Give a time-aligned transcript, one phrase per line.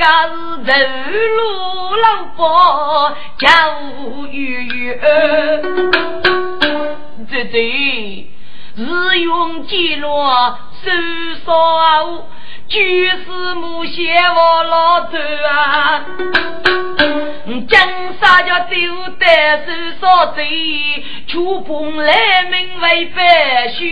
[0.00, 0.30] 人家是
[0.64, 0.72] 走
[1.36, 4.96] 路老伯家务悠悠，
[7.30, 7.54] 这这
[8.76, 10.08] 日用记录
[10.82, 10.90] 收
[11.44, 11.52] 少，
[12.66, 16.06] 就是母写我老头啊，
[17.68, 17.78] 江
[18.18, 18.78] 沙家丢
[19.18, 19.26] 得
[19.66, 23.84] 收少贼，出风来名为白雪。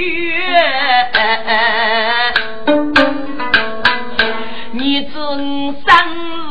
[4.89, 5.21] 你知生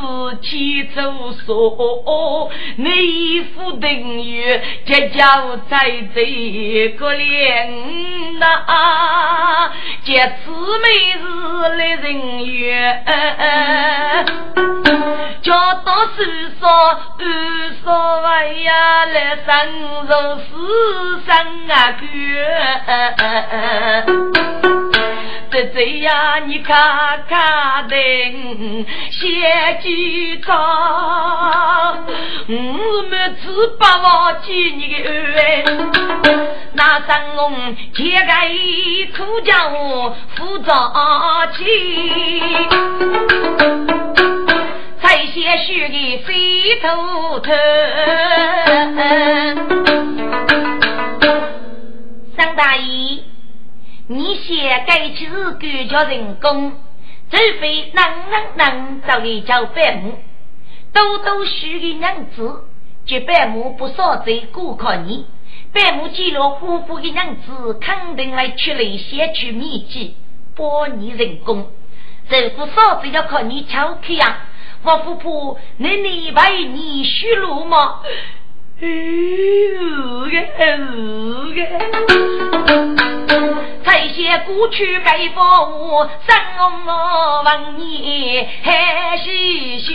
[0.04, 1.02] 日起走
[1.44, 6.24] 说，你夫等于结交在这
[6.90, 9.72] 个脸呐，
[10.04, 10.88] 结姊妹
[11.20, 11.26] 日
[11.78, 13.04] 来人缘，
[15.42, 16.22] 叫到手
[16.60, 16.70] 说
[17.18, 17.26] 二
[17.84, 17.88] 说
[18.24, 19.48] 哎呀来生
[20.06, 20.10] 日
[20.46, 20.52] 是
[21.26, 21.34] 生
[21.72, 21.74] 啊
[24.78, 24.87] 哥。
[25.58, 27.96] 这这呀，你看看的，
[29.10, 30.56] 写几张，
[32.48, 35.90] 我们只把忘记你的恩。
[36.74, 38.52] 那三公揭开
[39.18, 40.72] 苦叫我扶着
[41.58, 41.66] 起，
[45.02, 47.52] 才写书的飞头头。
[52.38, 53.17] 张大爷。
[54.10, 56.72] 你写该去是干叫人工，
[57.30, 60.18] 除非能能能找一叫百亩，
[60.94, 62.64] 多多许的娘子，
[63.06, 65.26] 绝百亩不少在顾客你，
[65.74, 70.16] 百亩记录夫妇的娘子，肯定来取了先取秘籍，
[70.56, 71.68] 帮你人工，
[72.30, 74.38] 这不少子要靠你巧克呀，
[74.84, 78.02] 我夫妇那你为你许路吗？
[78.80, 80.62] 哎，是个，是
[81.56, 81.60] 个。
[83.84, 86.38] 这些过去该房屋，生
[86.86, 87.50] 我问
[87.80, 89.26] 你还是
[89.80, 89.90] 学。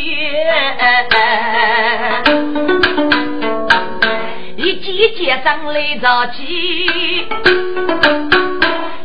[4.57, 7.29] 一季节上来着急，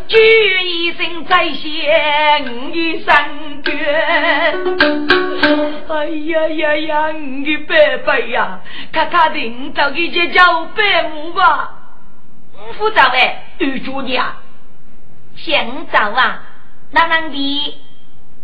[0.07, 0.17] 举
[0.63, 1.93] 一声再写
[2.71, 3.71] 你三句。
[5.89, 7.75] 哎呀呀呀，你伯
[8.05, 11.73] 伯呀，看看领导给这叫伯母吧。
[12.77, 14.41] 副长哎，女主的啊，
[15.35, 16.41] 姓赵啊，
[16.91, 17.75] 哪能的？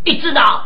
[0.04, 0.66] 你知道？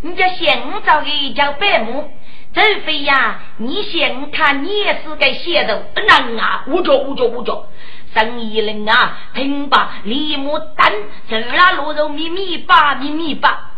[0.00, 0.48] 你叫姓
[0.84, 2.10] 赵的叫伯母。
[2.54, 6.64] 除非呀，你先看，你也是个写的不能啊！
[6.66, 7.66] 五角五角五角，
[8.14, 10.92] 生意人啊，听吧，李牡丹，
[11.28, 13.70] 走啦，路肉米米八米米八，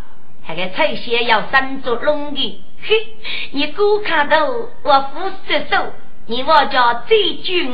[0.49, 2.94] 那个菜蟹要三足龙的，嘿，
[3.53, 5.93] 你姑看到我夫失手，
[6.27, 7.71] 你我叫最君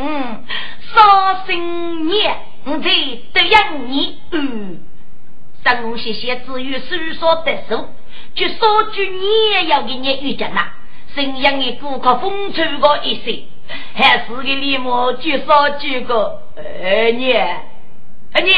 [0.93, 2.89] 伤心念，我才
[3.33, 4.19] 得养你。
[4.33, 4.81] 嗯，
[5.65, 7.89] 三公谢谢至于手说得手，
[8.35, 10.73] 就说句你也要给你遇见呐。
[11.15, 13.45] 沈阳的顾客风吹过一些，
[13.95, 16.43] 还是个李某就少几个。
[16.57, 18.53] 哎你，哎你，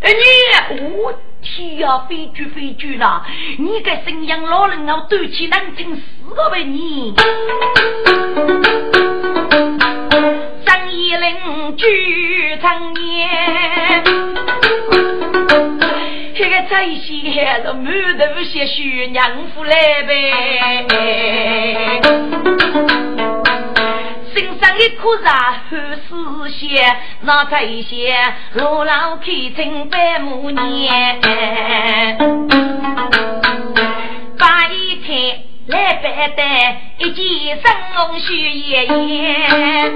[0.00, 3.24] 哎你，我天呀，飞猪飞猪啦！
[3.58, 6.02] 你个沈阳老人啊，斗气难听死
[6.34, 7.14] 了呗你！
[10.66, 13.28] 张一林举长年。
[16.34, 20.12] 这个在线了，满头些血娘夫来呗，
[24.38, 25.60] 身上一颗热汗
[26.08, 29.26] 丝线，那在线路老开
[29.56, 31.20] 成百亩年，
[34.38, 39.92] 把一天来拜拜，一见生龙血烟烟，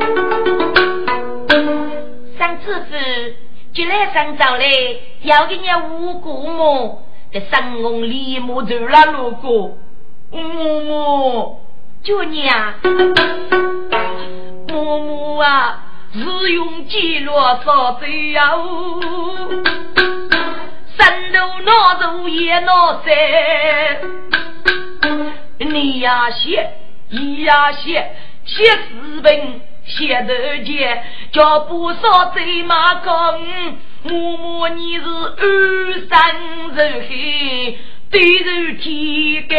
[2.37, 3.37] 三次子。
[3.73, 7.01] 就来上早嘞，要给你五姑母，
[7.33, 9.79] 这三公李母走了路过，
[10.33, 11.61] 母母，
[12.03, 12.75] 就你啊，
[14.67, 17.33] 母母啊，日用记录
[17.65, 18.51] 少走呀，
[20.99, 24.01] 山头闹走也闹塞，
[25.59, 26.73] 你呀写，
[27.11, 28.17] 你呀写，
[28.47, 29.61] 写四本。
[29.85, 31.03] 写得见，
[31.33, 33.41] 叫不少贼马讲，
[34.05, 36.37] 默默你是二三
[36.73, 37.77] 日黑，
[38.13, 39.57] 对人天干。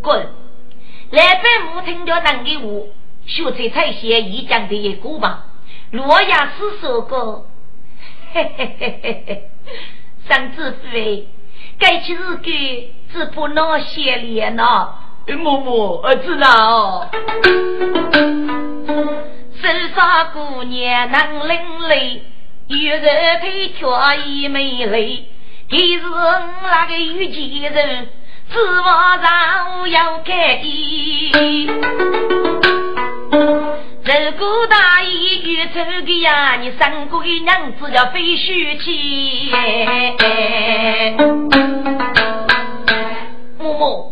[0.00, 0.28] 滚！
[1.10, 2.64] 来百母听着人的话，
[3.26, 5.44] 学才才写一讲的一个吧。
[5.90, 7.44] 洛阳是首歌，
[8.32, 9.50] 嘿嘿嘿嘿嘿，
[10.26, 11.28] 三子妃，
[11.78, 12.94] 该去日给。
[13.12, 14.88] 只不那些脸呐，
[15.26, 17.10] 嬷嬷，儿子哦。
[19.60, 21.58] 山上姑娘能伶
[21.90, 22.20] 俐，
[22.72, 23.86] 有人配却
[24.26, 25.28] 也美丽。
[25.68, 26.00] 他是
[26.62, 28.08] 那个有钱人，
[28.50, 31.66] 指望上要开衣。
[34.04, 35.74] 如果大义有仇
[36.04, 38.90] 的呀，你三个娘子要非须去。
[43.58, 44.10] 嬷嬷，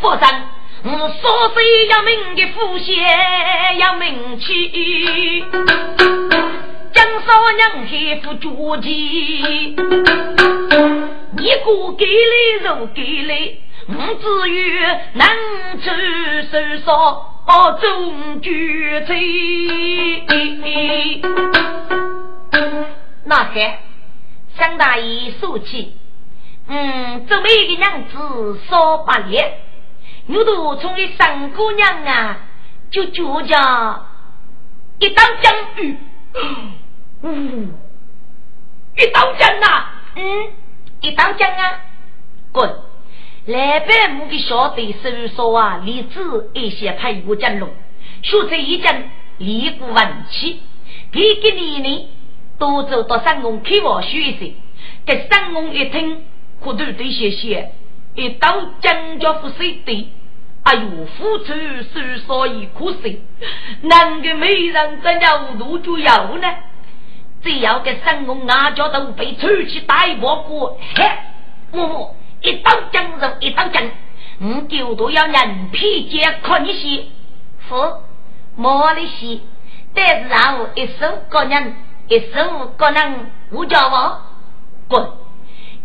[0.00, 0.42] 佛山。
[0.84, 2.92] 我所岁要命的父血
[3.78, 5.44] 要命去，
[6.92, 9.76] 江少娘还不着急，
[11.36, 12.34] 你哥给来
[12.64, 13.56] 肉给来，
[13.88, 14.78] 我至于
[15.14, 15.26] 能
[15.80, 15.90] 出
[16.84, 16.90] 手
[17.46, 19.14] 少中决策。
[23.24, 23.80] 那还
[24.58, 25.96] 向大爷说起，
[26.68, 29.52] 嗯，这么一个娘子说八年。
[30.26, 32.36] 牛头冲的三姑娘啊，
[32.90, 34.06] 就觉着
[35.00, 35.96] 一刀将雨，
[37.22, 37.70] 嗯，
[38.96, 40.22] 一刀将啊，嗯，
[41.00, 41.80] 一刀将啊，
[42.50, 42.68] 滚！
[43.46, 46.20] 来百亩的小队收说啊，立志
[46.54, 47.70] 一些派过江龙，
[48.22, 49.08] 学这一阵
[49.38, 50.60] 立过文气，
[51.12, 52.08] 几个年呢，
[52.58, 54.56] 都走到三公开房学习，
[55.06, 56.24] 给三公一听，
[56.60, 57.72] 可都得谢谢。
[58.14, 60.10] 一刀将家不水的，
[60.64, 63.22] 哎呦，付出是所以可惜，
[63.82, 66.54] 哪个美人怎样路就有呢？
[67.42, 71.04] 只要给三公阿家都被抽起大包裹，嘿，
[71.72, 72.10] 嬷嬷
[72.40, 73.82] 一刀将肉一刀将，
[74.40, 77.04] 我丢都要人皮接看一些，
[77.68, 77.74] 夫
[78.56, 79.40] 莫的些，
[79.94, 81.76] 但是然后一手个人，
[82.08, 84.22] 一手个人无家王
[84.88, 85.10] 滚。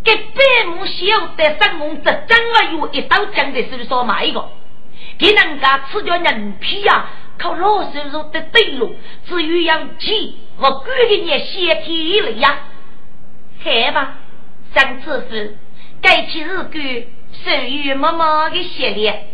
[0.03, 4.47] 给百亩小的三公这真啊有一刀将的是说买一个，
[5.17, 7.07] 给人家吃掉人皮呀，
[7.37, 8.95] 靠老收入的对路，
[9.27, 12.59] 至于要气，我管给你先提了呀，
[13.63, 14.15] 好吧，
[14.73, 15.57] 三次是
[16.01, 17.05] 该起日干，
[17.43, 19.27] 生于妈妈的系列，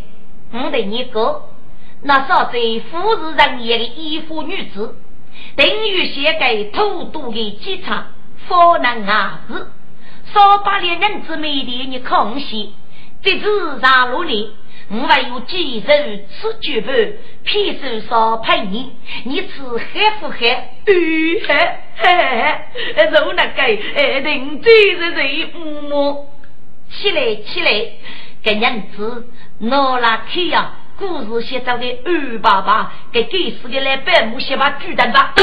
[0.52, 1.48] 我的你哥，
[2.02, 2.58] 那少在
[2.90, 4.96] 富士人业的衣服女子，
[5.56, 8.08] 等于写给偷渡的机场，
[8.46, 9.70] 方能儿子。
[10.32, 12.74] 少把两人之美丽你空隙，
[13.22, 14.52] 这次上路里，
[14.90, 16.94] 我还有几手吃酒饭，
[17.42, 18.92] 偏手少陪你，
[19.24, 20.56] 你吃黑不黑？
[20.86, 22.70] 鱼海海，
[23.10, 25.50] 肉那个，哎，人最是人
[25.88, 26.30] 么？
[26.90, 27.70] 起来起来，
[28.42, 29.26] 给娘子
[29.58, 30.72] 拿拉开呀！
[30.96, 35.34] 故事写到的二爸爸，给给死的来百亩先把举单吧。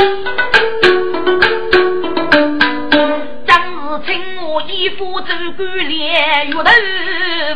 [3.99, 6.63] 请我义父走过连月头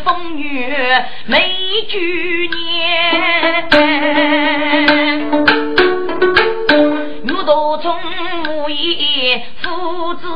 [0.03, 0.75] 风雨
[1.27, 3.69] 美举年，
[7.23, 7.95] 月头从
[8.43, 10.27] 木叶父子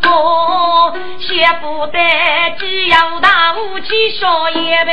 [0.00, 1.98] 高，写不得
[2.58, 4.54] 只要大武器少一
[4.86, 4.90] 杯。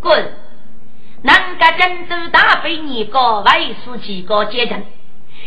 [0.00, 0.32] 滚！
[1.22, 4.82] 南家郑州大飞你个为是几个阶层？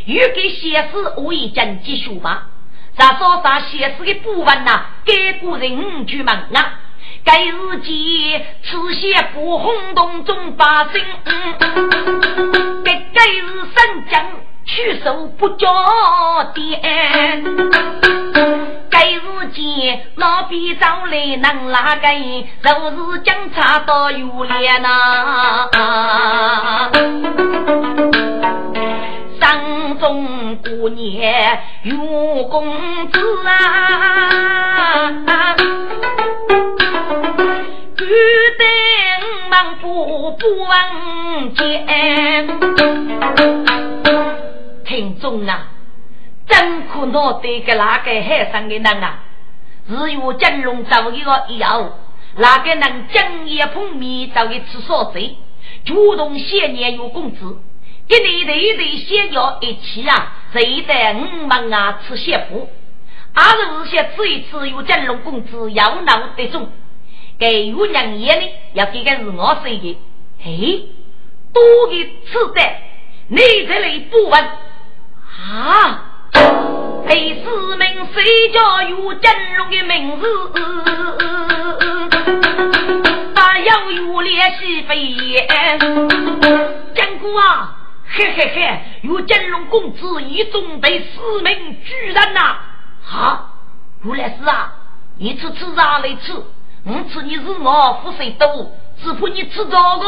[0.07, 2.47] 欲给写诗我已经结束吧。
[2.95, 4.85] 再说啥写诗的部分呐？
[5.05, 6.79] 该个人去问啊。
[7.25, 11.03] 该日记此写不轰动中百姓，
[12.85, 14.25] 该该日三江
[14.65, 15.67] 去手不交
[16.53, 16.81] 点。
[18.89, 19.19] 该日
[19.53, 22.07] 记老笔找来能哪个？
[22.63, 22.69] 就
[23.13, 25.69] 是警察到有脸呐。
[29.39, 31.95] 当中过年有
[32.45, 35.11] 公子啊，
[37.95, 38.05] 举
[38.57, 38.67] 灯
[39.49, 42.47] 忙不不闻见。
[44.85, 45.67] 听众啊，
[46.47, 49.19] 真可恼得个那个海上的人啊，
[49.87, 51.91] 只有金龙找一个以后，
[52.35, 55.37] 那个能今夜碰面找一次所贼，
[55.85, 57.57] 主动谢年有工资。
[58.07, 60.33] 一对对对，先要一起啊！
[60.53, 61.99] 谁带五门啊？
[62.07, 62.69] 吃些苦，
[63.33, 66.69] 二十日些吃一吃，有金龙公子要闹得中。
[67.37, 69.97] 给有娘爷呢，要给个是我说的。
[70.41, 70.79] 哎，
[71.53, 72.61] 多给吃的，
[73.27, 73.37] 你
[73.67, 74.41] 这里不问
[75.51, 76.03] 啊？
[77.09, 80.27] 第四名谁叫有金龙的名字？
[83.35, 85.47] 他要有联系飞燕，
[86.95, 87.73] 金姑啊！
[88.17, 88.79] 嘿嘿嘿！
[89.03, 92.57] 有金龙公子一众队四名巨人呐！
[93.11, 93.53] 啊，
[94.03, 94.73] 原来是啊！
[95.19, 96.33] 你吃吃啥来吃？
[96.83, 98.71] 我吃你是我福水多，
[99.03, 100.03] 只怕你吃这个。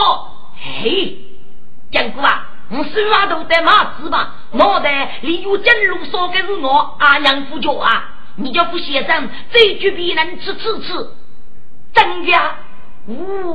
[0.59, 1.19] 嘿，
[1.91, 8.09] 江哥啊，我手上头戴马子吧，脑袋里有金龙烧的是我阿娘夫脚啊！
[8.37, 11.11] 你叫副先生，这句别人吃吃吃，
[11.93, 12.31] 真的。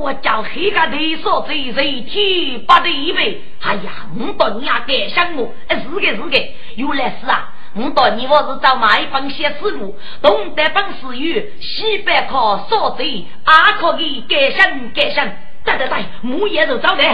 [0.00, 3.40] 我叫黑个头说这谁天不对呗？
[3.62, 6.36] 哎呀，我到你家改想我，哎是个是个，
[6.74, 15.24] 原来是啊，我到你我是找买一本写思路，东北本事语，西北靠说贼，阿可给改想改想，
[15.64, 17.04] 对对对，木也是找的。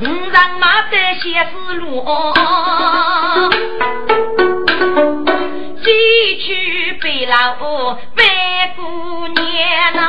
[0.00, 2.02] 五让马的写思路。
[5.82, 5.88] 几
[6.38, 7.34] 去北老
[8.14, 8.82] 白姑
[9.28, 9.40] 娘
[9.94, 10.04] 呐，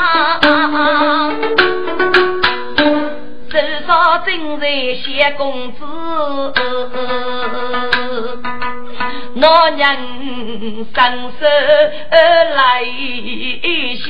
[3.49, 3.89] 手上
[4.25, 5.79] 正在写工资，
[9.35, 9.95] 老娘
[10.93, 10.95] 伸
[11.39, 11.41] 手
[12.55, 12.83] 来
[14.03, 14.07] 写。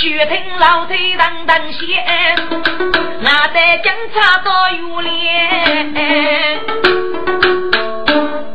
[0.00, 1.82] 雪听老腿当当响，
[3.20, 5.94] 那在警察到有脸。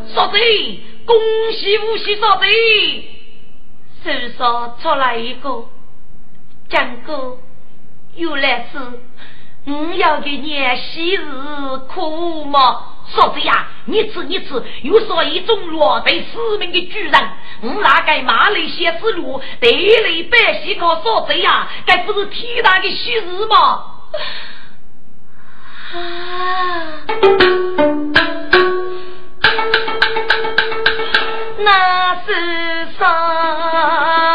[0.08, 1.16] 少贼，恭
[1.54, 2.48] 喜无喜少贼，
[4.04, 5.66] 手上出来一个，
[6.68, 7.38] 江哥，
[8.16, 8.80] 又来是
[9.68, 11.26] 我要给你昔日
[11.88, 12.92] 苦吗？
[13.08, 17.14] 嫂子呀，你吃你吃，又说一种落得死命的巨人，
[17.62, 23.84] 我哪该马来西亚之路，得来百姓靠嫂子呀，该不是天大的喜事吗？
[25.94, 25.98] 啊，
[31.60, 34.35] 那是啥？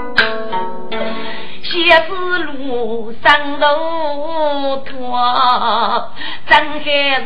[1.91, 2.09] 也是
[2.43, 6.09] 路上路拖，
[6.47, 6.85] 真还
[7.19, 7.25] 是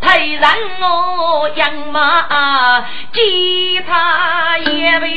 [0.00, 2.80] 太让我养马
[3.12, 5.12] 吉他也为。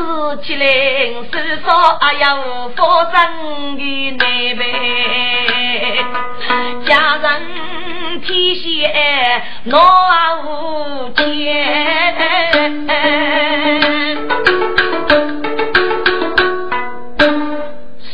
[0.00, 0.64] 自起来，
[1.30, 4.20] 手上还有发生的难
[4.56, 4.62] 办，
[6.86, 8.90] 家人提携
[9.64, 9.78] 闹
[10.42, 11.20] 无间。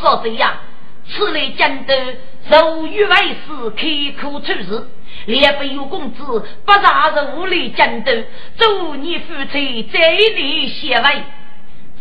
[0.01, 0.55] 说这样，
[1.09, 1.95] 此类战斗，
[2.51, 3.87] 如遇外事，开
[4.21, 4.89] 口出事，
[5.27, 8.11] 连非有公子，不杀是无力战斗，
[8.59, 11.23] 祝你夫妻在里协为。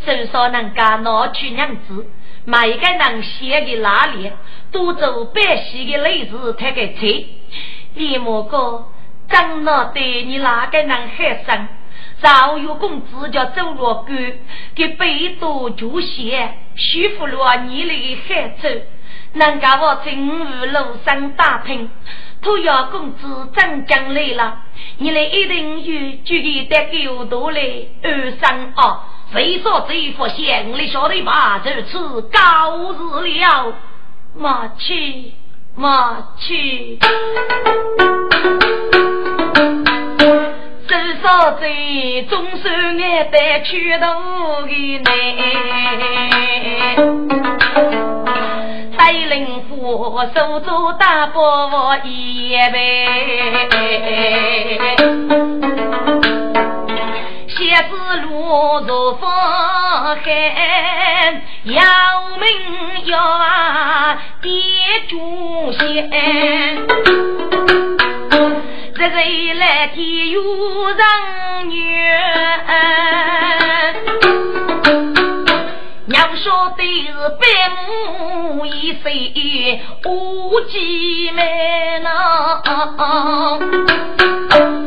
[0.03, 2.07] 至少能干拿去娘子，
[2.45, 4.31] 每个人写的哪里，
[4.71, 7.25] 都做百姓的类似他个菜。
[7.93, 8.87] 李莫哥，
[9.29, 11.67] 张老对你哪个人害生？
[12.21, 14.15] 早有公子叫周罗干，
[14.73, 18.67] 给北都就写，舒服了你的害处。
[19.33, 21.89] 能够我进五路上打拼，
[22.41, 24.61] 土窑公子真将来了，
[24.99, 26.75] 你来一定有具体的
[27.07, 27.61] 狗多来
[28.03, 28.99] 二三二。
[29.33, 31.59] 谁说这副县里晓得吧？
[31.63, 33.73] 这次高日了，
[34.35, 35.33] 马去
[35.75, 36.99] 马去。
[40.87, 44.05] 至少这总算俺得去头
[44.67, 45.09] 的呢。
[49.05, 53.05] 带领户手足大伯一杯。
[57.47, 59.29] 写字路如风
[60.23, 60.23] 寒，
[61.65, 61.83] 要
[62.39, 64.51] 命要啊爹
[65.07, 66.09] 祖先，
[68.95, 69.17] 这个
[69.59, 70.41] 来天有
[70.89, 71.85] 人缘。
[76.33, 82.09] 说的是百亩一岁无几妹呐，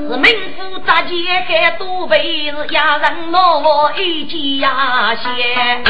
[0.08, 0.26] 是名
[0.56, 5.84] 副杂技还多辈是压人我一起呀先，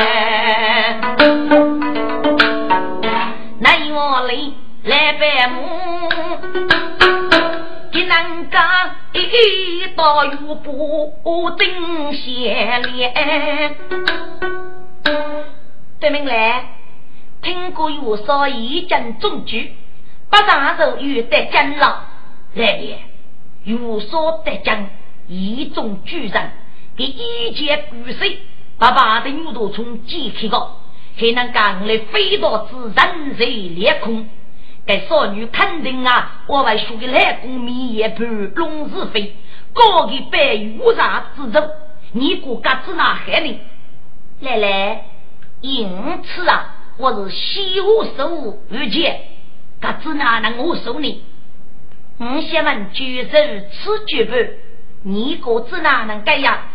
[3.60, 4.34] 奈我来
[4.84, 6.08] 来百亩，
[7.92, 13.76] 给人家一道又不顶先脸。
[16.00, 16.64] 对门来，
[17.42, 19.72] 听过有说一将中举，
[20.30, 22.00] 不上手又得将老，
[22.54, 22.98] 来也
[23.64, 24.88] 有说得将
[25.26, 26.50] 一中举人，
[26.96, 28.38] 给一剑骨碎，
[28.78, 30.72] 把把的牛头从解开个，
[31.16, 34.28] 还能赶来飞到自人在裂空。
[34.86, 39.34] 该少女肯定啊，我为输给来公民也不龙是非，
[39.72, 41.68] 高给白无啥之中，
[42.12, 43.60] 你个嘎子那害你？
[44.40, 45.04] 来来，
[45.60, 45.90] 因
[46.22, 49.20] 此啊，我是西湖手遇见，
[49.80, 51.24] 嘎子哪能我收你？
[52.18, 53.30] 我先问举手
[53.72, 54.34] 此举不？
[55.02, 56.68] 你个子哪能改呀？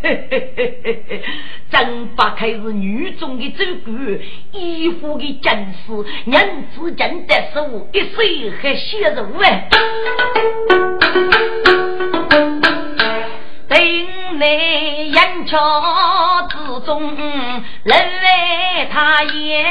[0.00, 1.24] 嘿嘿嘿嘿嘿，
[1.70, 3.92] 真不愧是女中的走狗，
[4.52, 5.92] 衣服的真是
[6.30, 9.68] 人之间的手，一岁还写肉哎。
[13.66, 13.78] 等
[14.38, 15.58] 内眼瞧
[16.48, 17.16] 之中，
[17.84, 19.64] 人来他言。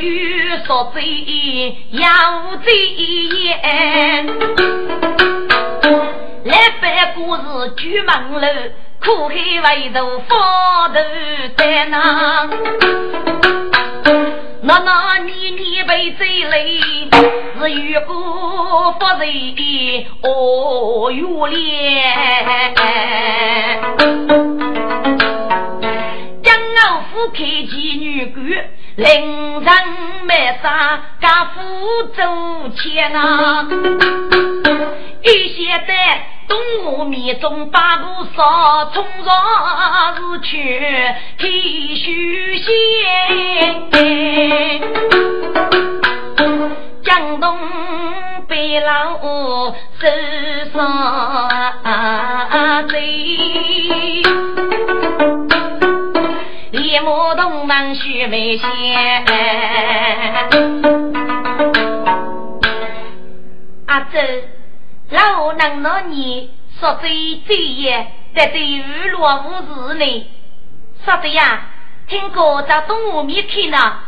[0.00, 2.08] 欲说贼要
[2.64, 2.72] 贼
[3.44, 4.26] 言，
[6.44, 7.42] 来摆故事
[7.76, 8.48] 举门楼，
[9.00, 10.98] 苦海为头方头
[11.56, 12.48] 在那，
[14.64, 16.80] 那那你你被贼累，
[17.58, 22.02] 是遇过发贼哦哟咧。
[27.34, 28.44] 开妓女官，
[28.96, 29.72] 令人
[30.26, 33.66] 卖杀，家父走钱啊！
[35.22, 38.04] 一些在东吴面中把不
[38.36, 39.34] 少，冲上
[40.14, 40.54] 是去
[41.38, 43.90] 剃须线，
[47.02, 47.56] 江东
[48.46, 49.72] 北老手
[50.74, 51.48] 上
[52.88, 53.00] 贼。
[56.72, 58.68] 一目洞门须眉仙，
[63.86, 64.18] 阿周
[65.12, 67.08] 老能那你说这
[67.46, 70.26] 这夜在对雨落无事呢？
[71.04, 71.66] 说的呀，
[72.08, 73.98] 听过找动物面去呢？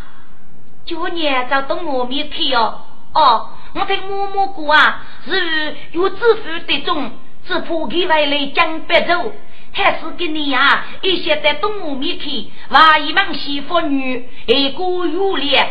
[0.87, 2.81] 九年找动物面去哦。
[3.13, 7.11] 哦，我听摸摸过啊，是有致富的种，
[7.47, 9.33] 是破开外来江北走。
[9.77, 10.85] 还是给你呀！
[11.03, 15.69] 一些在动物面前，话一门媳妇女，一个有脸。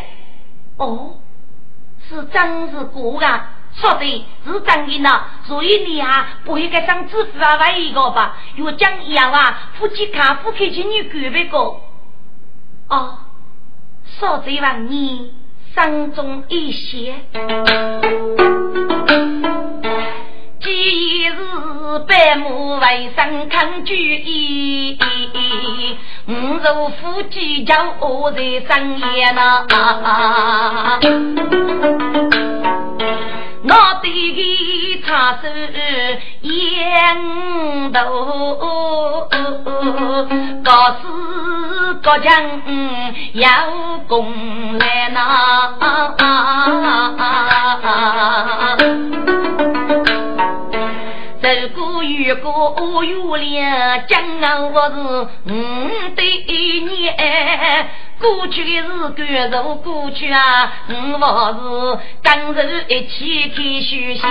[0.78, 1.16] 哦，
[2.08, 2.86] 是真是
[3.20, 3.50] 假啊？
[3.76, 5.22] 说的是真的呢。
[5.46, 8.38] 所以你啊，不应该上支付啊，万一个吧？
[8.56, 11.58] 有讲一样啊，夫妻卡夫开起你举别个。
[12.90, 13.18] 哦，
[14.06, 15.34] 说这玩你
[15.74, 17.16] 慎重一些。
[20.62, 21.36] 今日
[22.08, 24.98] 百亩为生抗拒意，
[26.28, 29.66] 五如夫妻叫我在深夜呐，
[33.66, 33.70] 我
[34.02, 35.48] 对你插手
[36.42, 39.30] 烟头，
[40.64, 41.08] 告诉
[42.04, 42.62] 国将
[43.34, 43.48] 要
[44.08, 45.74] 攻来呐。
[51.42, 54.22] 走过越过越连，将
[54.74, 54.96] 我是
[55.54, 55.54] 五
[56.16, 56.26] 对
[56.82, 57.16] 年。
[58.24, 64.24] 过去的事赶走过去啊，我往事今日一起去修仙。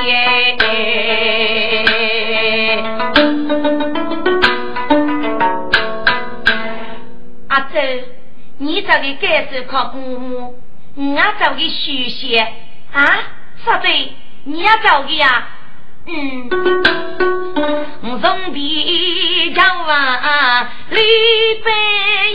[7.48, 7.78] 阿周，
[8.57, 10.59] 你找的该走靠姑母，
[10.96, 12.50] 我找的修仙
[12.92, 13.05] 啊？
[13.62, 13.88] 啥子？
[14.44, 15.48] 你要找的呀、
[16.05, 16.49] 嗯，
[18.03, 20.99] 我从地叫啊，李
[21.65, 21.71] 白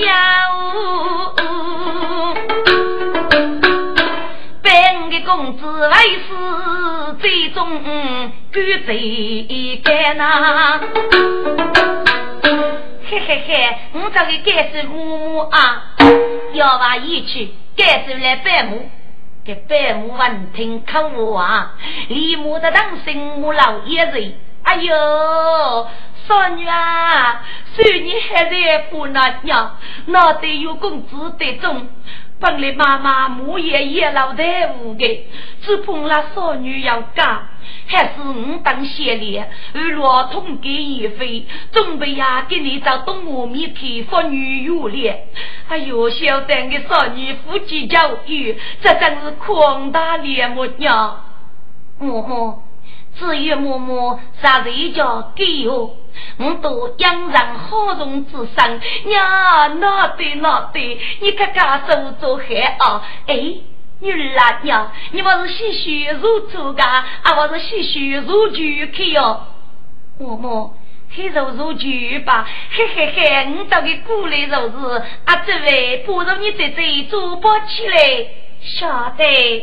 [0.06, 0.48] 呀，
[4.64, 6.28] 本个公子为师
[7.20, 7.82] 最终
[8.54, 10.80] 举最干呐，
[13.10, 15.84] 嘿嘿嘿，我这个该是母母啊，
[16.54, 18.90] 要把一去该是来拜母。
[19.48, 21.74] 这百亩闻听看我啊，
[22.10, 24.34] 李母的当心母老爷人，
[24.64, 25.88] 哎呦，
[26.28, 31.88] 少女啊，虽你还在不那娘，那得有公子得中。
[32.42, 35.28] 本来妈妈母也也老在屋的，
[35.62, 37.48] 只碰那少女要嫁。
[37.88, 45.28] 还是我当先烈，而若通给一飞，准备呀给你找东吴面皮妇女有脸。
[45.70, 51.16] 哎呦，小丹的少女夫妻教育，这真是宽大脸目呀！
[52.00, 52.60] 嗯哼，
[53.16, 55.96] 至于嬷嬷啥人叫给我，
[56.38, 58.82] 我都养人好容之身。
[59.06, 63.02] 娘，那对那对，你看看手做海啊！
[63.28, 63.56] 哎，
[64.00, 69.42] 女儿啊娘，你不是洗血如猪噶，啊不是洗血如猪去哟？
[70.20, 70.72] 嬷嬷，
[71.16, 71.88] 黑肉如猪
[72.26, 72.48] 吧？
[72.72, 78.28] 嘿嘿嘿，你找个过来肉是啊，这位不如你在这做包起来，
[78.62, 79.62] 晓得。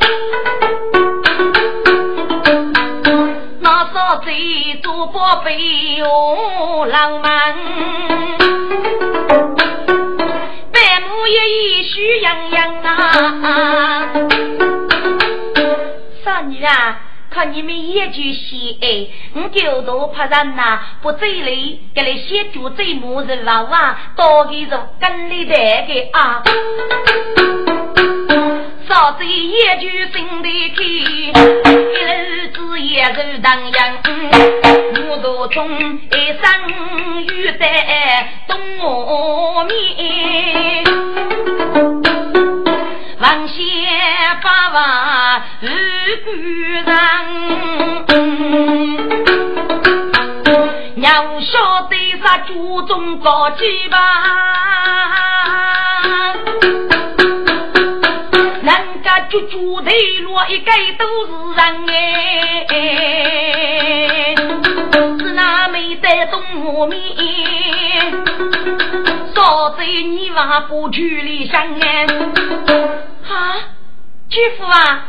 [3.60, 4.30] 那嫂子
[4.82, 5.56] 做宝贝
[5.96, 7.56] 哟，浪漫，
[10.94, 14.12] 百亩一衣许洋洋啊！
[16.24, 26.44] 少女啊，看你们一句戏哎，我就多怕人呐，不走累，给你写句最末日娃娃，多给着跟你带个啊！
[28.88, 34.83] 嫂子一句心里开，一路子也是荡漾。
[34.96, 36.68] 我都从一生
[37.26, 40.84] 遇在东我面，
[43.20, 43.56] 王先
[44.40, 45.68] 发话如
[46.24, 46.30] 古
[46.86, 46.86] 人，
[50.94, 53.98] 娘晓得啥祖宗高几吧？
[59.30, 59.90] 就猪头
[60.22, 61.62] 落一个都是人
[62.68, 64.34] 哎，
[66.64, 66.98] 我面，
[69.34, 72.06] 少在你娃不去里乡哎。
[72.06, 73.56] 啊，
[74.30, 75.06] 舅父啊，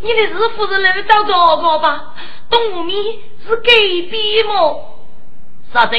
[0.00, 2.14] 你的日夫人来找这个吧？
[2.48, 2.96] 东吴面
[3.44, 4.98] 是隔壁么？
[5.74, 5.98] 少在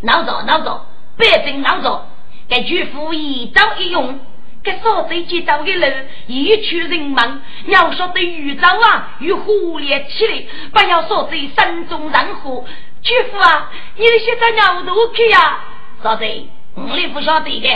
[0.00, 0.86] 闹着闹着，
[1.16, 2.06] 别真闹着，
[2.48, 4.18] 给舅父一招一用。
[4.62, 12.62] 给少贼接到的人，一群人忙，要晓得宇宙啊与虎连起来，不要说贼山中人祸。
[13.02, 15.58] 舅父啊，你现在牛头去呀？
[16.02, 17.68] 少贼，我也不晓得的。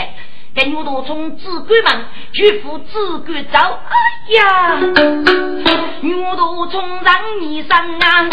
[0.55, 3.59] 给牛头从只管忙，舅父只管走。
[3.59, 3.95] 哎
[4.35, 4.79] 呀，
[6.01, 8.29] 牛头从让你上啊！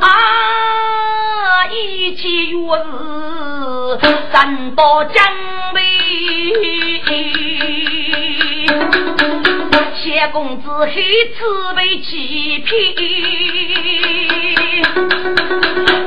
[0.00, 2.76] 啊，一切若
[4.00, 5.24] 是三刀将
[5.72, 5.82] 背。
[9.96, 11.02] 谢公子黑
[11.34, 12.68] 此被欺骗，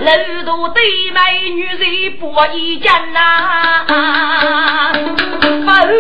[0.08, 4.94] 楼大对美女人不一见呐，
[5.66, 5.94] 不是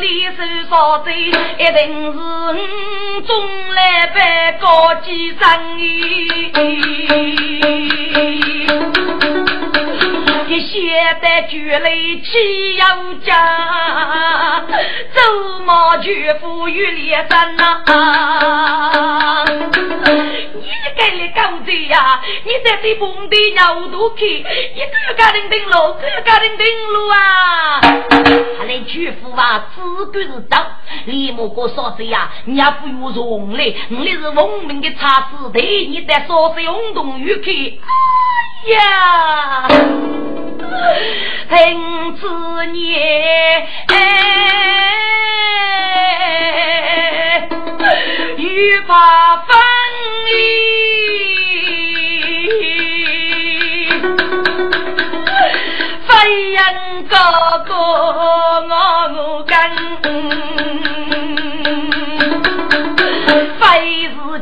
[0.00, 0.38] 李手
[0.70, 1.08] 少贼，
[1.58, 1.78] 一定
[2.12, 6.50] 是五中来办高级生意。
[10.50, 10.90] 一写
[11.22, 14.66] 得举泪气洋家，
[15.14, 17.84] 走马绝夫与烈山呐！
[19.46, 22.20] 你给你狗贼呀！
[22.42, 24.26] 你在这蹦的牛肚去，
[24.74, 27.80] 你都要家庭登录，都要家庭登录啊！
[28.58, 30.66] 他来绝夫啊，只管是当，
[31.04, 37.80] 李某个嫂子呀，你也不用容嘞，你是文明的茶子队，你在少子运动员去。
[38.66, 39.68] 呀，
[41.48, 43.66] 恨子年，
[48.36, 49.46] 欲把分
[50.26, 50.30] 离，
[56.06, 56.08] 飞
[56.52, 56.60] 扬
[57.08, 57.16] 高
[57.66, 59.89] 歌我跟。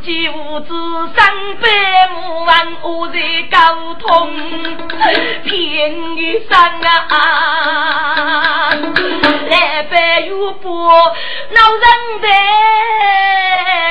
[0.09, 0.69] 是几无知，
[1.15, 1.29] 三
[1.61, 1.69] 百
[2.15, 3.59] 亩万我在沟
[4.01, 4.33] 通，
[5.45, 8.71] 偏于山啊！
[9.51, 11.87] 来白玉波，老人
[12.23, 12.27] 在，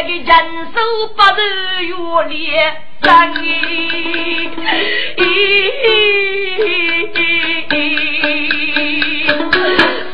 [0.06, 0.26] 个人
[0.74, 0.76] 手
[1.16, 1.94] 不是月
[2.30, 3.32] 烈山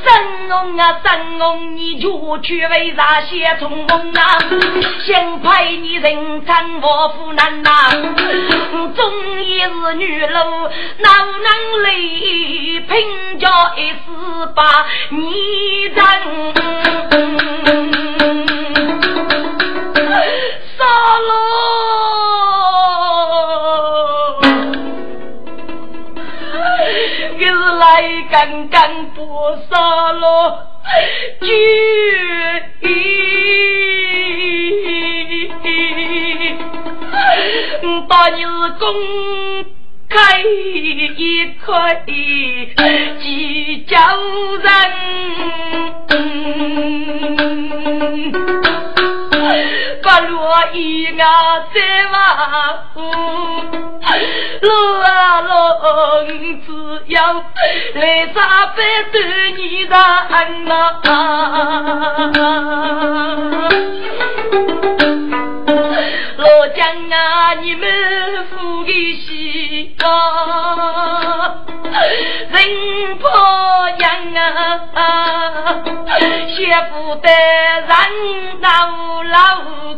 [0.05, 4.37] 神龙啊神龙，你就去为啥写从梦啊？
[5.05, 7.69] 先派你人称我夫难呐，
[8.95, 10.37] 终也是女路，
[10.99, 11.89] 哪能来
[12.87, 13.95] 拼叫一时
[14.55, 15.95] 把你人
[20.77, 20.85] 杀
[21.19, 22.52] 了？
[27.83, 28.79] 来刚刚
[29.13, 29.19] 不
[29.69, 29.75] 杀
[30.13, 30.67] 了，
[31.41, 31.47] 决
[32.79, 32.87] 意
[38.07, 38.45] 把你
[38.79, 38.85] 公
[40.07, 40.39] 开
[41.17, 43.97] 一块计较
[44.63, 44.71] 人，
[50.03, 51.79] 把罗一啊在
[52.11, 53.01] 马虎，
[54.61, 54.69] 路
[55.01, 55.49] 啊路，
[56.65, 56.69] 只
[57.13, 57.33] 要
[57.95, 60.73] 来啥百对你的恩呐
[66.37, 67.87] 老蒋啊，你们
[68.47, 70.09] 富的西江，
[72.49, 74.39] 人怕娘
[74.93, 75.83] 啊，
[76.49, 76.57] 舍
[76.91, 77.29] 不得
[77.87, 77.91] 让
[78.59, 79.39] 那老老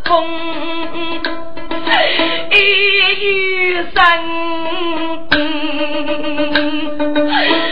[0.04, 1.45] 公。
[2.56, 2.58] 一
[3.22, 3.96] 余生。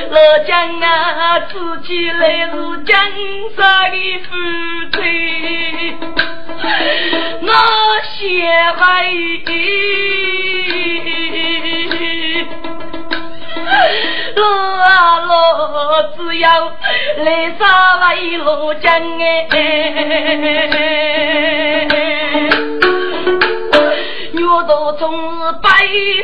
[0.10, 2.54] 老将啊，自己来是
[2.86, 2.94] 江
[3.56, 4.30] 山的夫
[4.92, 4.96] 妻，
[7.42, 7.48] 我
[8.12, 8.22] 写
[8.80, 8.84] 为
[14.36, 14.42] 老
[14.82, 14.88] 啊
[15.20, 15.32] 老，
[16.16, 16.46] 只要
[17.18, 17.62] 来杀
[18.10, 19.24] 为老将哎。
[24.56, 25.12] 我都从
[25.64, 25.68] 悲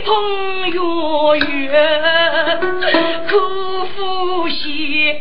[0.06, 0.80] 痛月
[1.40, 2.60] 月
[3.28, 3.34] 苦
[3.96, 5.20] 呼吸，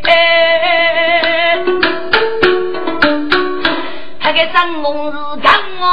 [4.20, 5.84] 他个张公是刚我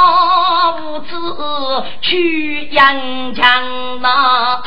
[0.82, 1.08] 无知
[2.02, 3.42] 去阳江
[4.02, 4.60] 呐，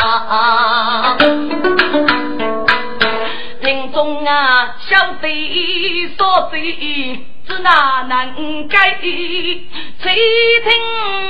[3.61, 7.27] 人中啊晓得所罪。
[7.49, 8.99] 是哪能改？
[9.01, 10.15] 谁
[10.63, 10.71] 听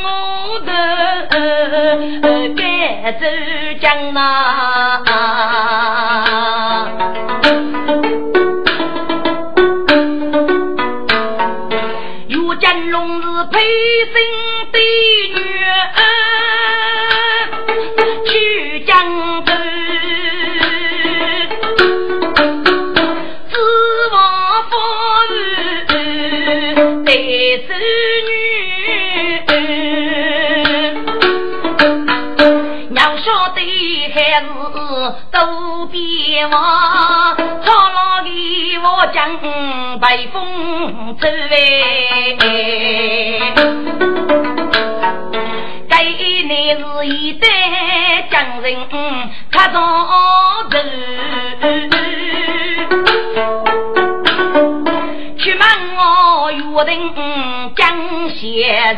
[0.04, 0.72] 我的
[2.56, 3.26] 该走
[3.80, 5.04] 江南？
[40.02, 42.38] 北风走哎，
[45.90, 47.48] 该乃是一代
[48.32, 48.88] 将人
[49.52, 50.10] 看中头。
[55.38, 55.62] 去问
[55.98, 57.14] 我约定
[57.76, 58.98] 江西人，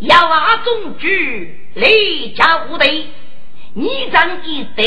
[0.00, 3.06] 要瓦中举雷家部队，
[3.76, 4.84] 你长一代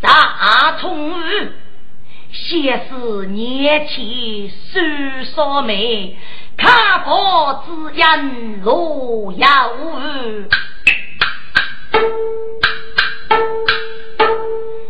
[0.00, 1.52] 大冲日，
[2.32, 4.80] 先是年轻手
[5.36, 6.16] 少美，
[6.56, 10.48] 看破之言若要无。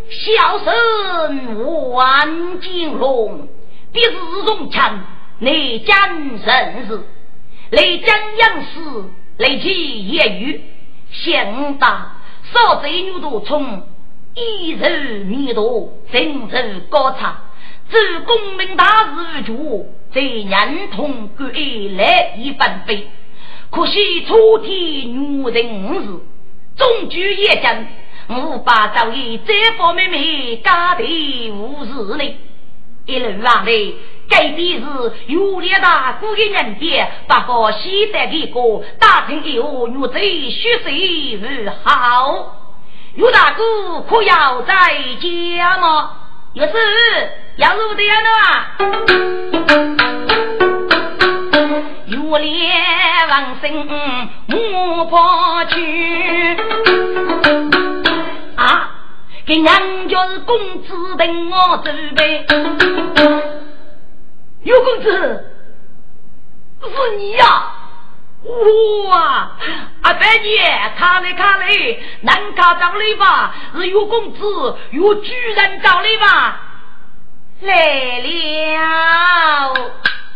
[0.08, 3.48] 小生万金龙，
[3.92, 4.12] 必是
[4.46, 4.98] 中强，
[5.40, 7.02] 内江人士，
[7.70, 8.80] 内江杨氏，
[9.36, 10.64] 内其业余，
[11.10, 12.15] 现大
[12.52, 13.86] 少贼女多从
[14.34, 17.42] 一人迷多，人人高差，
[17.88, 18.84] 自功名大
[19.34, 23.08] 事主，在人同归来一般悲，
[23.70, 24.70] 可惜初天
[25.12, 26.20] 女人事，
[26.76, 27.88] 终居夜间。
[28.28, 31.04] 我把早已这方妹妹家的
[31.52, 32.36] 无事呢，
[33.06, 33.72] 一路往来，
[34.28, 34.84] 该的是
[35.26, 38.60] 有力大姑的人家，把个西单给个
[38.98, 40.18] 打听以后，女子
[40.50, 42.54] 血水如好。
[43.14, 44.74] 有大哥可要在
[45.20, 46.10] 家吗？
[46.54, 46.72] 有事
[47.56, 48.28] 要入的呢。
[52.06, 52.72] 有脸
[53.28, 53.86] 王生
[54.46, 56.56] 莫破去。
[58.56, 58.90] 啊！
[59.46, 62.44] 给娘家是公子等我准备，
[64.66, 65.44] 有公子
[66.82, 67.72] 是你呀！
[69.08, 69.52] 哇！
[70.02, 71.68] 阿伯爷，看来看来，
[72.22, 73.54] 南家找来吧？
[73.76, 74.40] 是有公子，
[74.90, 76.60] 有主人找来吧？
[77.60, 79.72] 来了！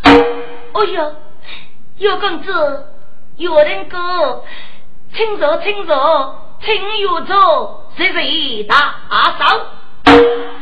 [0.05, 1.17] 哎呦，
[1.99, 2.87] 有公子，
[3.37, 4.45] 有人哥，
[5.13, 7.91] 请坐，请坐，请有座。
[7.99, 8.77] 这是一大
[9.41, 9.67] 嫂，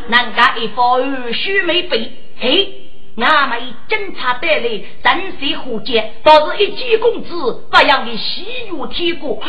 [0.07, 1.03] 南家一副
[1.35, 2.88] 须眉背，嘿，
[3.21, 9.43] 俺们侦查带来人水虎结，倒是一见公子，这样的喜悦天国。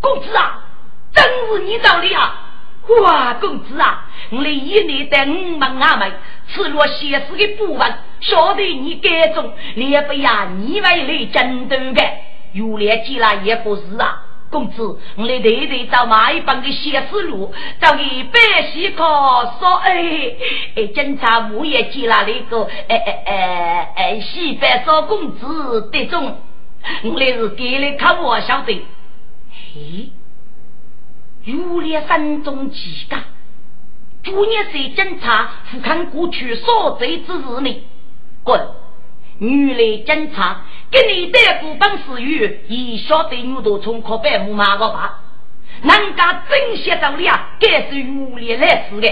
[0.00, 0.64] 公子啊，
[1.14, 2.40] 真是你找的啊！
[3.02, 6.12] 哇，公子啊，我来一年带五门阿妹，
[6.48, 10.48] 吃了现实的部分，晓得你该中，连不呀？
[10.58, 12.02] 你为来争斗的，
[12.52, 14.22] 原来进来也不是啊！
[14.54, 19.02] 公子，我来对对找马一帮的写思路，找给百姓可
[19.58, 20.36] 说哎
[20.76, 26.38] 哎，警察物业接了那个哎哎哎哎，西北少公子得中，
[27.02, 28.80] 我来是给你看我晓得。
[29.50, 30.12] 嘿，
[31.42, 33.16] 有了山中几个，
[34.22, 37.82] 昨日是警察俯瞰过去所罪之日呢，
[38.44, 38.60] 滚！
[39.38, 45.20] 女来警察，给你带过本事语，已晓得女多从可白木马个吧？
[45.82, 49.08] 人家真些道理啊，该是女力来死的，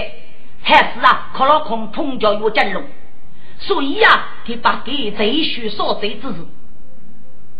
[0.63, 2.83] 还是啊，靠老空通教有真龙，
[3.59, 6.35] 所以啊，他把给贼须所贼之事，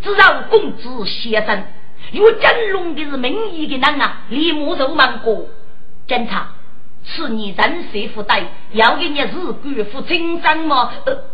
[0.02, 1.65] 只让公子先生
[2.12, 5.47] 有真龙的是名义的人啊，立马就忙过
[6.08, 6.47] 检查，
[7.04, 8.45] 是你人谁负担？
[8.71, 10.89] 要给你日官负精神吗？
[11.06, 11.33] 呃。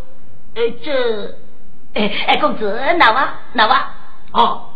[0.59, 1.37] 呃，这，
[1.93, 3.93] 哎哎，公子，哪哇哪哇？
[4.33, 4.71] 哦，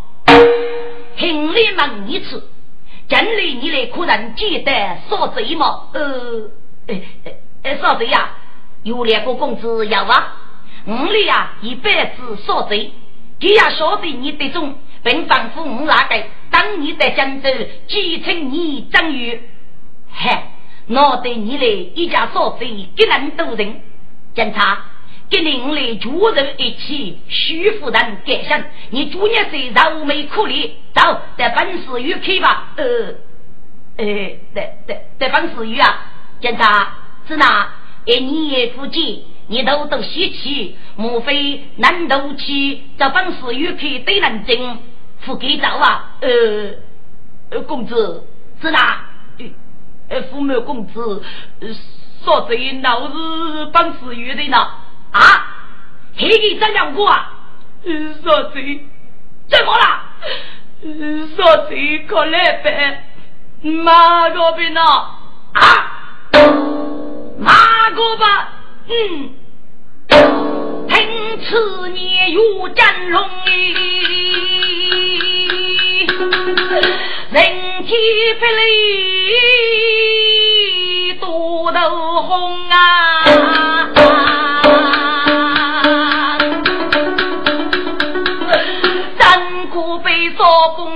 [1.17, 2.50] 听你问一次，
[3.10, 5.89] 真理你来可能记得说贼吗？
[5.91, 6.50] 呃，
[6.88, 8.30] 哎哎哎，说贼呀？
[8.84, 10.38] 有两个公子要啊？
[10.86, 12.93] 我里呀一辈子说贼，
[13.41, 17.50] 他也晓得你的种，并吩咐我那个当你在江州
[17.88, 19.41] 继承你正月，
[20.10, 20.54] 嗨，
[20.88, 23.82] 我对你来一家说贼，给人多人
[24.34, 24.86] 检查。
[25.34, 32.72] 跟您来主人一起徐夫人改善，你主业是愁眉苦脸，走在本市玉去吧。
[32.78, 32.86] 呃，
[33.98, 34.06] 呃，
[34.54, 36.06] 在在在本市玉啊，
[36.39, 37.67] 检查是哪
[38.06, 42.84] 一年附近，你都都稀奇，莫非难斗气？
[43.00, 44.78] 在本市玉去对人精，
[45.22, 46.12] 付给走啊？
[46.22, 46.30] 呃，
[47.50, 48.28] 呃，公子
[48.62, 49.10] 是哪？
[50.10, 51.24] 呃，父母公子
[52.24, 54.58] 说这闹是本市玉的呢？
[55.13, 55.21] 啊！
[56.15, 57.32] 黑的怎样过啊？
[58.23, 58.86] 说贼
[59.49, 60.04] 怎么了？
[61.36, 63.04] 说贼可来呗？
[63.62, 64.82] 马个病呢？
[64.82, 65.60] 啊？
[67.39, 68.49] 马个吧？
[68.89, 69.34] 嗯。
[70.88, 73.30] 听此年有战龙，
[77.32, 77.95] 人体
[78.39, 78.45] 不
[81.06, 82.76] 离，多头红啊！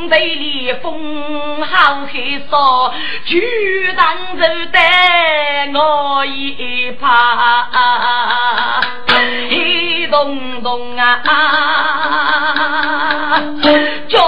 [0.08, 2.94] 少公队里风好黑少，
[3.26, 4.42] 巨蛋就
[4.72, 7.68] 带我一怕，
[10.10, 11.24] 咚咚啊！
[14.08, 14.20] 叫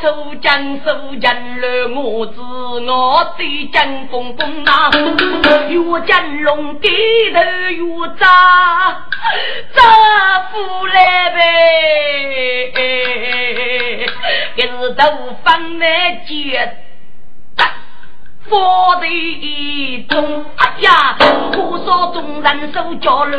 [0.00, 0.88] 出江苏
[1.20, 4.90] 人来我知我对江公公啊，
[5.68, 6.88] 有江龙低
[7.32, 7.40] 头
[7.76, 8.26] 有扎
[9.74, 9.82] 扎
[10.50, 11.38] 夫来呗。
[14.56, 15.02] 一是头
[15.44, 16.76] 方来接，
[18.48, 21.16] 佛的中，哎呀，
[21.52, 23.38] 多少众人手脚乱，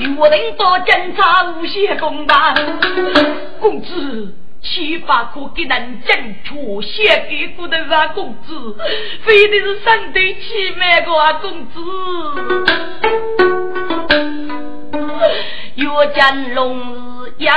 [0.00, 2.54] 有人到警察无限公办，
[3.60, 8.76] 公子七八颗给人正确写给过的啊，公子，
[9.22, 11.80] 非得是三对七万个啊，公子，
[15.76, 17.08] 岳家龙。
[17.38, 17.48] 有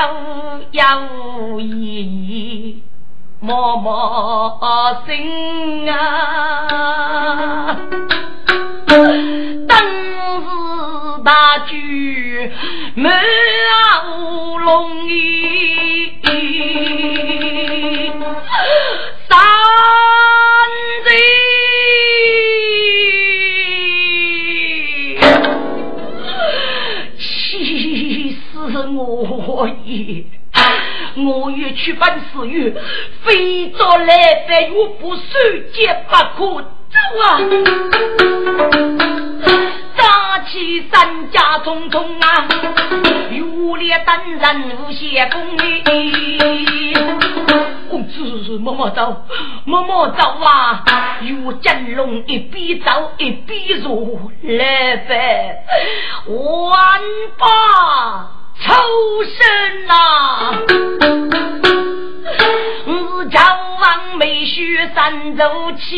[0.71, 2.83] 有意
[3.43, 7.75] 嬷嬷心啊。
[9.67, 10.45] 当时
[11.23, 12.51] 大局
[12.93, 16.21] 没有容易
[19.27, 19.37] 三
[21.05, 21.11] 弟
[27.17, 30.40] 气死我也。
[31.17, 32.73] 我欲去办事业，
[33.23, 35.21] 非做来在我不受
[35.73, 37.39] 戒不可走啊！
[39.95, 42.47] 扎起三家匆匆啊，
[43.31, 46.93] 有烈担人无谢公义。
[47.89, 49.25] 公子默默走，
[49.65, 50.83] 默默走啊！
[51.21, 55.65] 有真龙一边走一边入来呗，
[56.27, 57.01] 完
[57.37, 58.40] 吧。
[58.63, 58.73] 抽
[59.23, 59.91] 身呐！
[62.85, 63.43] 我将
[63.79, 65.97] 王梅雪三走起，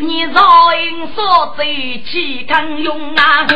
[0.00, 3.46] 你饶应所贼岂肯用啊？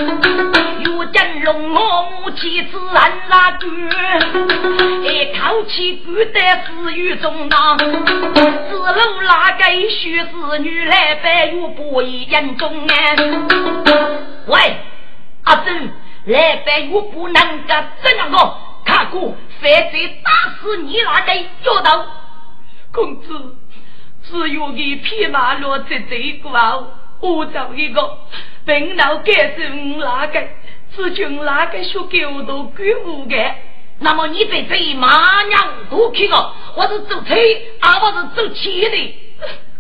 [0.85, 3.63] 有真龙我母妻自然拉官，
[5.03, 12.93] 一口气孤单死于中当，四路那个许子女来白玉不一眼中啊！
[14.47, 14.77] 喂！
[15.49, 15.91] 阿珍，
[16.27, 18.55] 来拜我不能个怎样个？
[18.85, 20.31] 看过，反正打
[20.61, 21.33] 死你那个
[21.63, 22.05] 脚头。
[22.93, 23.57] 公子，
[24.25, 26.51] 只有你匹马落在这个
[27.21, 28.19] 我找一个
[28.67, 30.47] 病老改成哪个，
[30.95, 33.55] 只求哪个小狗都归我的。
[34.01, 37.35] 那么你在这一马娘多去了，我是走车，
[37.81, 39.15] 而不是走骑的。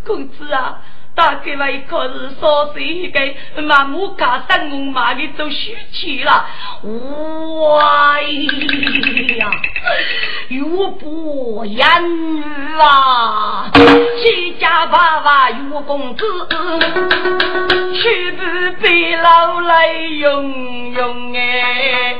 [0.06, 0.80] 公子啊！
[1.18, 3.20] 大概外可是少岁一个，
[3.62, 6.46] 马木卡三公马的都输气了。
[6.84, 9.50] 哇呀，
[10.46, 11.84] 又不言
[12.78, 13.68] 啊！
[13.74, 16.24] 齐家爸爸岳公子，
[17.94, 18.42] 去不
[18.80, 22.14] 被老来用用哎。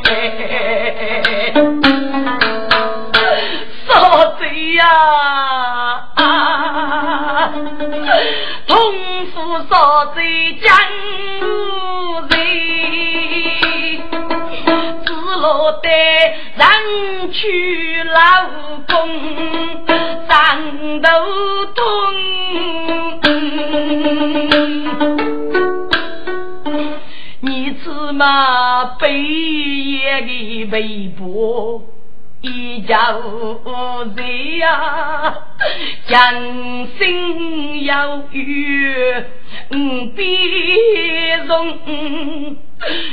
[9.79, 10.77] 父少贼江
[12.29, 12.37] 人，
[15.07, 15.89] 只落得
[16.57, 18.19] 人去老
[18.89, 18.93] 公
[20.29, 21.09] 长头
[21.77, 21.81] 痛。
[27.41, 31.85] 你芝麻背也的背薄。
[32.41, 33.11] 一家
[34.17, 35.35] 人呀，
[36.07, 36.33] 将
[36.97, 39.25] 心有余，
[40.15, 41.79] 别容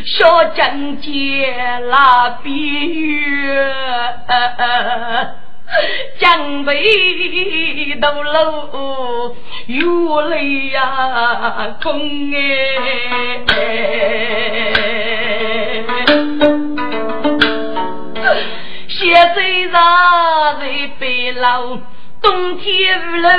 [0.05, 1.53] 小将姐
[1.89, 2.53] 那边，
[6.19, 9.35] 江北都路
[9.67, 12.45] 有泪呀，空哎。
[18.87, 19.35] 写在
[19.71, 20.63] 上在
[20.99, 21.79] 白楼，
[22.25, 23.29] 冬天无楼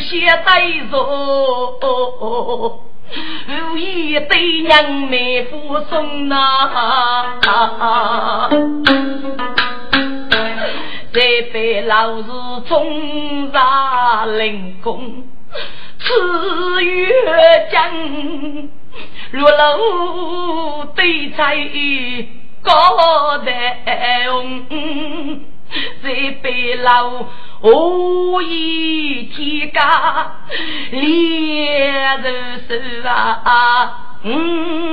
[0.00, 1.00] 写对坐，
[3.48, 7.30] 无意对娘妹夫送呐。
[11.10, 11.20] 在
[11.54, 12.28] 白楼是
[12.68, 15.24] 中茶灵宫，
[15.98, 17.90] 此月将
[19.32, 21.56] 落楼对菜。
[22.64, 24.64] 高台红，
[26.02, 27.26] 在北楼
[27.60, 30.36] 何以天家
[30.90, 32.74] 烈日手
[33.08, 34.28] 啊，五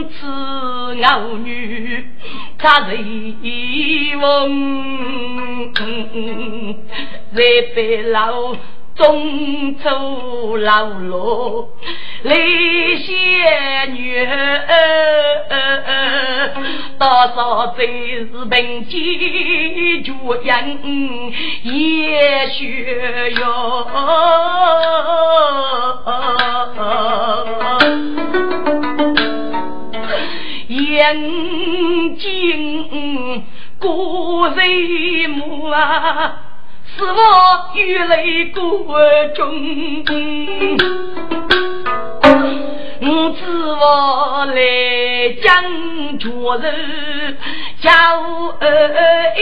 [0.03, 2.07] 子牛女
[2.57, 2.97] 他随
[4.19, 5.73] 风，
[7.33, 7.39] 在
[7.75, 8.55] 北楼。
[8.93, 11.69] 中州老罗
[12.23, 12.35] 来
[13.03, 14.27] 仙女，
[16.99, 18.97] 多少真是凭借
[20.03, 20.13] 绝
[20.43, 20.53] 人
[21.63, 22.85] 也需
[23.39, 23.41] 要。
[30.67, 33.43] 眼睛
[33.79, 36.37] 过人目啊！
[36.95, 37.17] 是我
[37.75, 38.61] 与雷过
[39.35, 40.03] 中，
[43.03, 45.63] 我知我来将
[46.19, 46.29] 绝
[46.61, 47.37] 人
[47.81, 47.89] 叫
[48.59, 49.35] 儿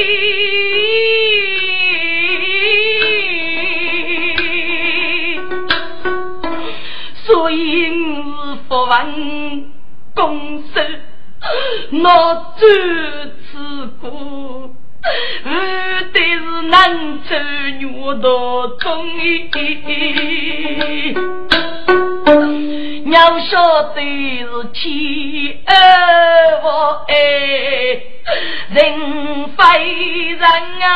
[7.26, 9.72] 所以我不问
[10.16, 11.02] 公事，
[11.92, 12.66] 我做
[13.52, 14.79] 此故。
[15.46, 15.50] 我
[16.14, 16.74] 得是南
[17.24, 17.30] 州
[17.80, 19.50] 牛道中医，
[23.10, 25.58] 要晓得是天
[26.62, 26.68] 我
[27.08, 27.14] 哎，
[28.72, 28.78] 人
[29.58, 29.60] 非
[30.34, 30.44] 人
[30.82, 30.90] 啊！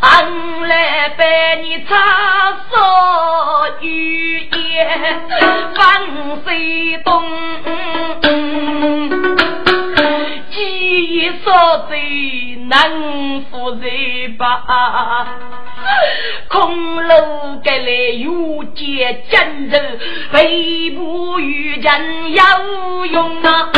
[0.00, 0.04] 俺
[0.68, 0.72] 来
[1.10, 1.92] 陪你插
[2.70, 2.74] 手
[3.80, 5.20] 语言，
[5.76, 5.82] 放
[6.44, 6.48] 水
[7.04, 7.12] 东。
[10.56, 13.86] 一说最能负责
[14.38, 15.26] 吧，
[16.48, 19.98] 空楼盖来又见真人，
[20.32, 23.68] 背部遇人有用啊！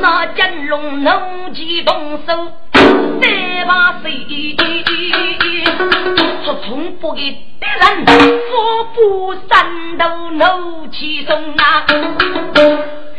[0.00, 1.10] 那金龙怒
[1.54, 2.52] 气动手，
[3.20, 4.54] 再把谁
[6.44, 8.04] 说从不给敌人，
[9.08, 11.86] 部三斗怒气中啊！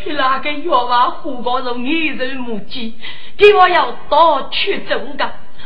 [0.06, 2.94] 那个药王胡高荣女人母鸡，
[3.38, 5.26] 给我要到去走的，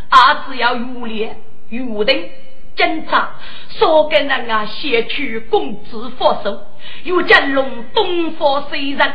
[0.10, 2.30] 儿子要有脸有定
[2.76, 3.32] 警察，
[3.70, 6.68] 少给人啊先去公子佛手，
[7.04, 9.14] 有金龙东方虽人，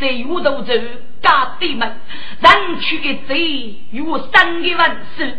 [0.00, 0.74] 在岳头州
[1.22, 1.96] 家对门，
[2.40, 5.36] 人去的贼有三个万岁，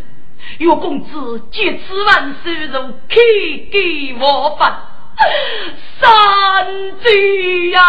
[0.59, 3.15] 岳公子借此万岁如开
[3.71, 4.71] 给我分。
[6.01, 6.07] 三
[7.03, 7.81] 弟呀，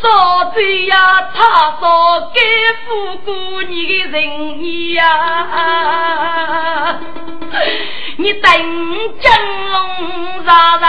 [0.00, 1.40] 三弟呀，他
[1.78, 2.40] 说给
[2.86, 2.86] 付
[3.24, 4.18] 过你的人
[4.64, 5.04] 意呀，
[8.16, 8.50] 你等
[9.20, 9.30] 金
[9.72, 9.76] 龙
[10.46, 10.86] 杀人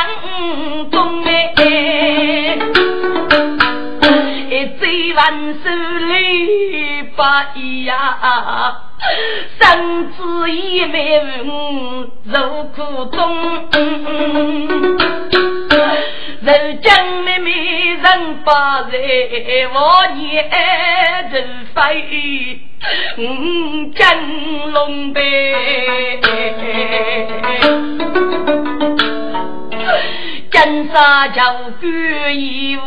[0.90, 2.58] 中哎，
[4.50, 5.70] 一醉万寿
[6.08, 8.76] 里把一呀。
[9.60, 13.70] 生子一枚五，受苦中。
[16.42, 17.52] 人将妹妹
[17.94, 18.98] 人把在，
[19.74, 20.50] 我年
[21.32, 22.60] 人飞，
[23.18, 23.22] 五
[23.94, 24.02] 将
[24.72, 25.20] 龙背，
[30.52, 31.42] 金沙就
[31.80, 32.82] 归一无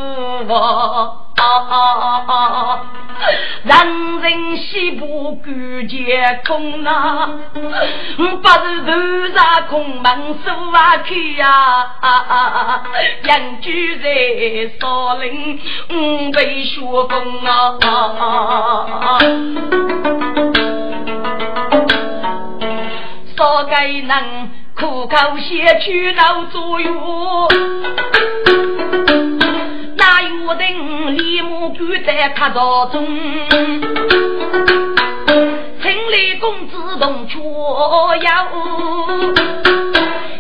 [3.65, 5.51] 人人西部古
[5.89, 7.61] 街空啊，不
[8.23, 8.93] 是头
[9.35, 12.83] 上空门锁啊开呀，
[13.25, 14.05] 养居在
[14.81, 15.61] 少林
[16.33, 17.79] 被雪封啊，
[23.37, 27.49] 少该能苦口写去闹作用。
[29.97, 33.07] 那有人立马赶在客道中，
[35.81, 38.27] 城里公子同雀游，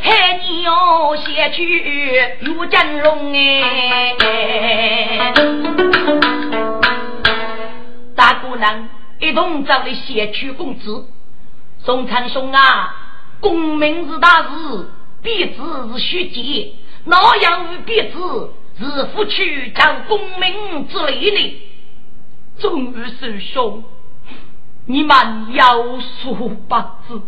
[0.03, 4.14] 海鸟写去有真龙哎，
[8.16, 8.89] 大姑娘
[9.20, 11.07] 一同找的写去公子，
[11.85, 12.95] 宋长兄啊，
[13.43, 14.88] 功名是大事，
[15.22, 15.62] 必子
[15.93, 16.72] 是虚节，
[17.05, 18.51] 哪样与必子？
[18.78, 21.61] 是夫去将功名之类的，
[22.59, 23.84] 终于师兄，
[24.86, 26.76] 你们有所不
[27.07, 27.20] 知，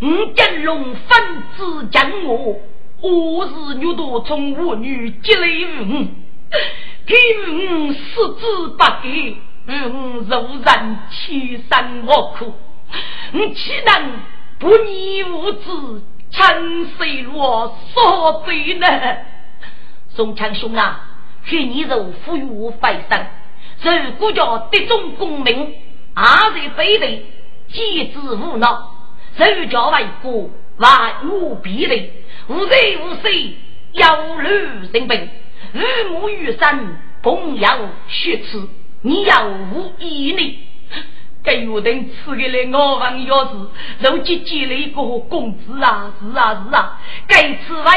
[0.00, 2.60] 吴金龙分子将我，
[3.00, 6.06] 我是女多从我女积累于我，
[7.06, 7.16] 给
[7.50, 12.54] 我死之不给，我柔然欺山我苦，
[13.32, 14.12] 我岂能
[14.62, 15.64] 不义无知，
[16.30, 18.86] 承受我所罪呢？
[20.10, 21.04] 宋强兄啊，
[21.44, 25.74] 看你如富裕非生，如果叫得中功名，
[26.14, 27.26] 阿在非得，
[27.72, 28.94] 机智无脑，
[29.36, 32.12] 如叫为国，万无必累，
[32.46, 33.56] 无罪无罪，
[33.94, 34.06] 有
[34.36, 35.28] 辱生病，
[35.72, 37.68] 日暮雨山，朋友
[38.06, 38.68] 血耻，
[39.00, 40.58] 你要无义呢？
[41.44, 43.50] 给我等赐给了我问要是，
[43.98, 47.90] 如今积了一个公子啊，是啊是啊，该此为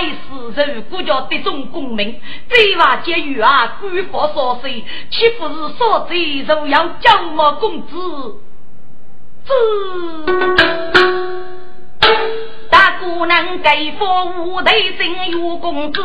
[0.55, 2.19] 事，如果叫得中功名，
[2.49, 6.43] 罪罚监狱啊，官法所税，岂不是所罪？
[6.47, 7.95] 如要叫我公子，
[12.71, 16.01] 大姑娘给佛无头生有公子。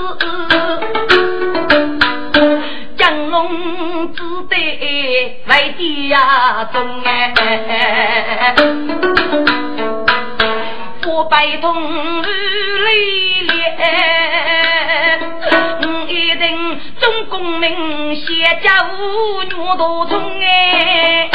[3.01, 8.55] 降龙只得外地呀中哎，
[11.07, 12.91] 我拜通泪
[13.41, 13.55] 裂，
[16.09, 21.31] 一定中功名写家务女多中哎。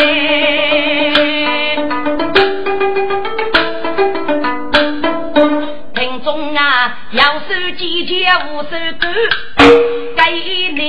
[5.96, 9.12] 听众啊，要守季节无守干。
[10.16, 10.32] 该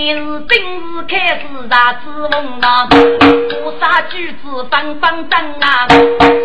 [0.06, 5.88] 年是正式开始大之梦啊，菩萨举子方方正啊，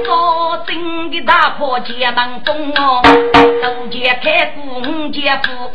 [0.04, 3.04] 烧新的大破解门风哦，
[3.62, 5.70] 都解开古五解富，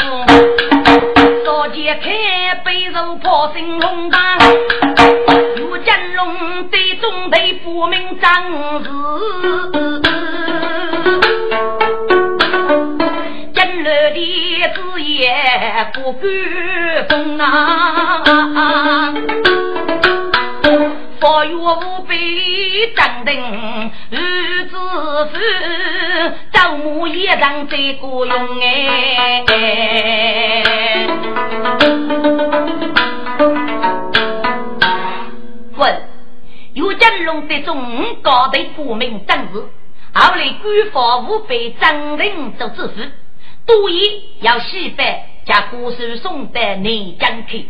[1.45, 4.37] 少解开背肉破心龙胆，
[5.57, 8.91] 如金龙对中队不明张氏。
[13.87, 14.70] 的
[15.17, 16.23] 也不敢
[17.09, 19.14] 风啊，
[21.19, 22.14] 佛曰无悲
[22.95, 24.77] 正定日子
[25.33, 29.43] 是朝暮一场在过用哎。
[35.77, 36.03] 问
[36.75, 39.64] 有金龙的中高的不明正事，
[40.12, 43.11] 后来官方无被正定做知识。
[43.67, 47.69] 多言要西北，将古书送到南疆去。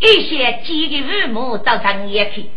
[0.00, 2.50] 一些几个父母到上也去，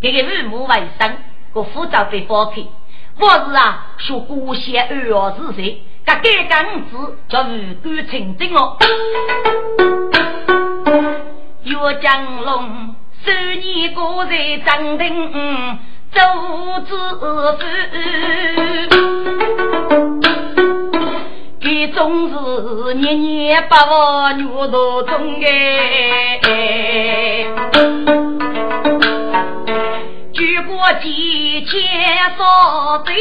[0.00, 1.16] 这个父母为生，
[1.54, 2.62] 个护照被放开。
[3.18, 5.82] 我是啊，学古写二二是谁？
[6.04, 8.76] 这改刚子叫五官清正哦。
[11.64, 12.94] 岳江龙，
[13.24, 15.32] 十年过在张定，
[16.12, 16.20] 周
[16.86, 18.65] 知府。
[21.94, 26.40] 总是年年把我牛头中哎，
[30.32, 31.80] 举过几千
[32.36, 33.12] 少对。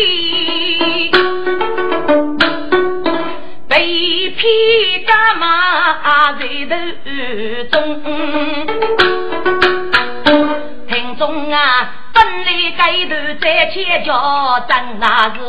[3.67, 4.47] 被骗
[5.05, 5.45] 干嘛
[6.39, 7.75] 在途中？
[10.87, 11.57] 听众啊，
[12.45, 15.39] 本来街头在前脚，真那是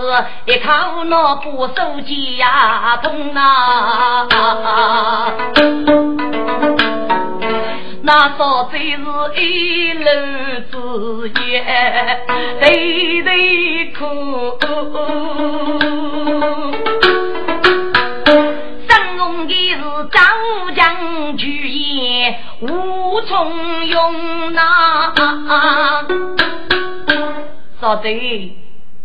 [0.46, 4.26] 一口脑不手机呀痛啊！
[8.02, 8.96] 那少最是
[9.36, 10.10] 一楼
[10.72, 12.24] 之言，
[12.60, 14.58] 对对苦。
[19.46, 19.80] 的是
[20.10, 21.46] 张将军
[21.96, 25.12] 也无从容呐！
[27.86, 28.56] 说对，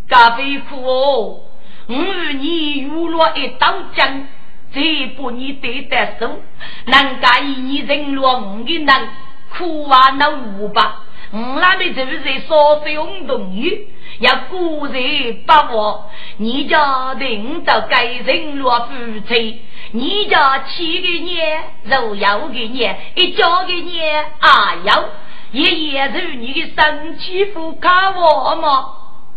[0.10, 1.40] 咖啡苦哦，
[1.88, 4.28] 我与你遇了一刀将，
[4.74, 4.82] 再
[5.16, 6.40] 不你得得手，
[6.86, 9.08] 能介意你人落我的难，
[9.56, 11.04] 苦啊那五吧？
[11.32, 12.20] 我那边就是
[12.50, 13.82] 烧水运动员，
[14.20, 19.62] 要古人把握，你家领导该人落夫妻。
[19.92, 25.10] 你家七个年，肉要个年，一家个年，啊哟，
[25.52, 28.86] 爷爷是你的生气妇看我吗？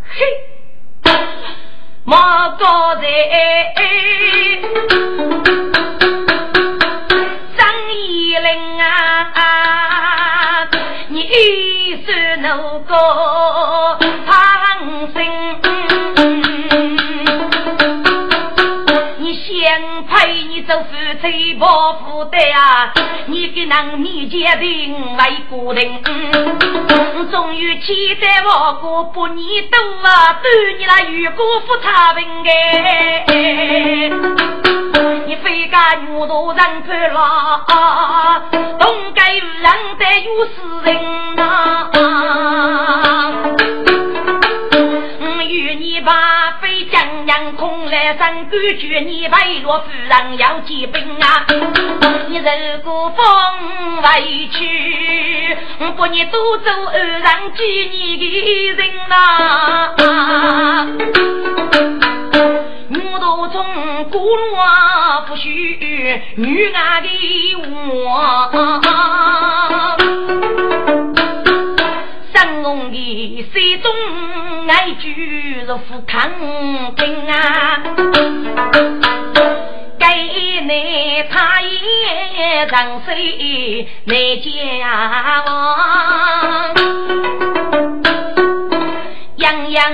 [0.09, 0.25] 嘿，
[2.05, 3.03] 马高在
[7.57, 10.69] 张一林啊，
[11.09, 11.27] 你
[12.07, 15.74] 是那个唐僧。
[20.49, 20.87] 你做夫
[21.23, 22.93] 妻不负担啊！
[23.27, 26.03] 你给人面前定为固定，
[27.31, 33.25] 终于期待我过半年多啊，对你那如果不差评哎！
[35.27, 37.65] 你非干牛头人判了，
[38.79, 40.53] 东街无人得有死
[40.85, 40.91] 人
[41.37, 41.91] 呐！
[45.47, 46.13] 与你把
[47.25, 51.47] 飞将将空来生，感觉你为了夫人要结兵啊！
[52.29, 52.45] 你如
[52.83, 55.57] 果风委屈，
[55.97, 59.15] 不你多走二上几你的人呐！
[62.89, 67.09] 女多从古乱不许女爱的
[67.65, 68.51] 我。
[72.75, 73.93] 三公的水中
[74.67, 76.29] 爱举如富康
[76.97, 77.81] 平啊，
[79.97, 80.05] 给
[80.63, 86.75] 你他也长水来家王，
[89.37, 89.93] 样样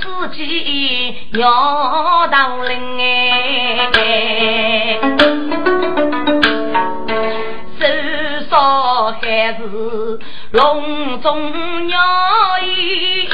[0.00, 4.98] 四季要到灵哎。
[7.78, 9.20] 至少还
[9.54, 9.60] 是
[10.52, 11.98] 笼中鸟
[12.60, 13.28] 意，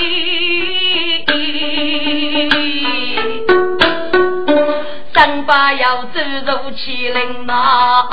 [5.13, 8.07] 三八要走入麒麟呐，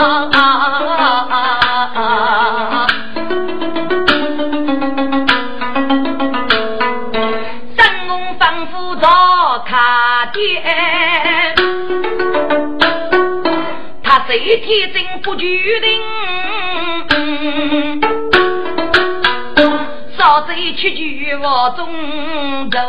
[7.78, 9.08] 三公仿佛做
[9.68, 10.64] 卡店。
[14.28, 15.46] 谁天真不决
[15.82, 16.02] 定？
[20.56, 22.80] 少贼屈居我中走，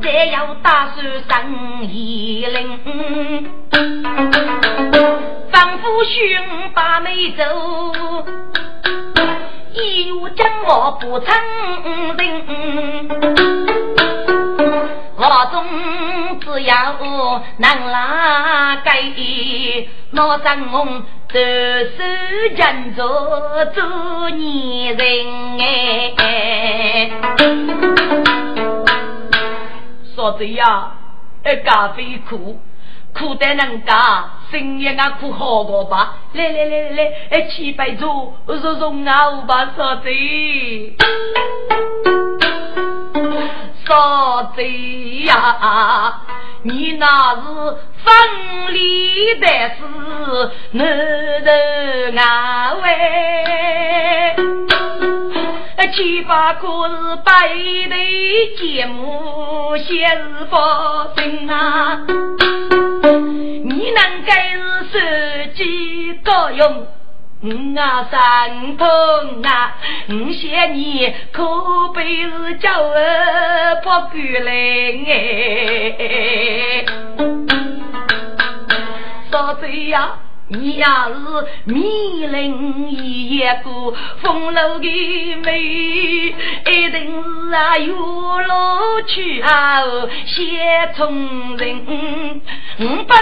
[0.00, 3.50] 再要打算生一灵，
[5.50, 6.40] 仿佛寻
[6.72, 7.42] 把妹走，
[9.74, 11.34] 一有将我不成
[12.16, 13.08] 人。
[15.16, 16.94] 我中只要
[17.56, 19.02] 能拉盖，
[20.12, 23.04] 那张红都是人做
[23.74, 27.10] 做女人哎。
[30.14, 30.92] 说的呀，
[31.44, 32.58] 哎，咖啡苦，
[33.12, 33.96] 苦得能干，
[34.50, 36.16] 生意啊苦好过吧？
[36.32, 40.96] 来来来来来，哎，七百桌，我说中啊，把说的。
[43.86, 46.20] 少贼呀！
[46.62, 47.40] 你那是
[48.04, 50.86] 分离的事，难
[51.44, 51.50] 得
[52.20, 52.86] 啊喂！
[55.94, 57.48] 七八个是百
[57.88, 61.98] 对节目，写是发生啊！
[63.64, 64.58] 你能该是
[64.92, 64.98] 手
[65.56, 66.86] 机高用？
[67.40, 67.48] 我
[67.80, 68.86] 啊伤痛
[69.44, 69.76] 啊，
[70.08, 74.50] 我想你可悲是叫儿不敢来
[75.06, 76.84] 哎，
[79.30, 80.18] 嫂子呀。
[80.50, 87.94] 你也是迷人一个风流的美，一定是啊有
[88.40, 89.82] 老去啊
[90.26, 92.40] 先从人。
[92.78, 93.18] 我本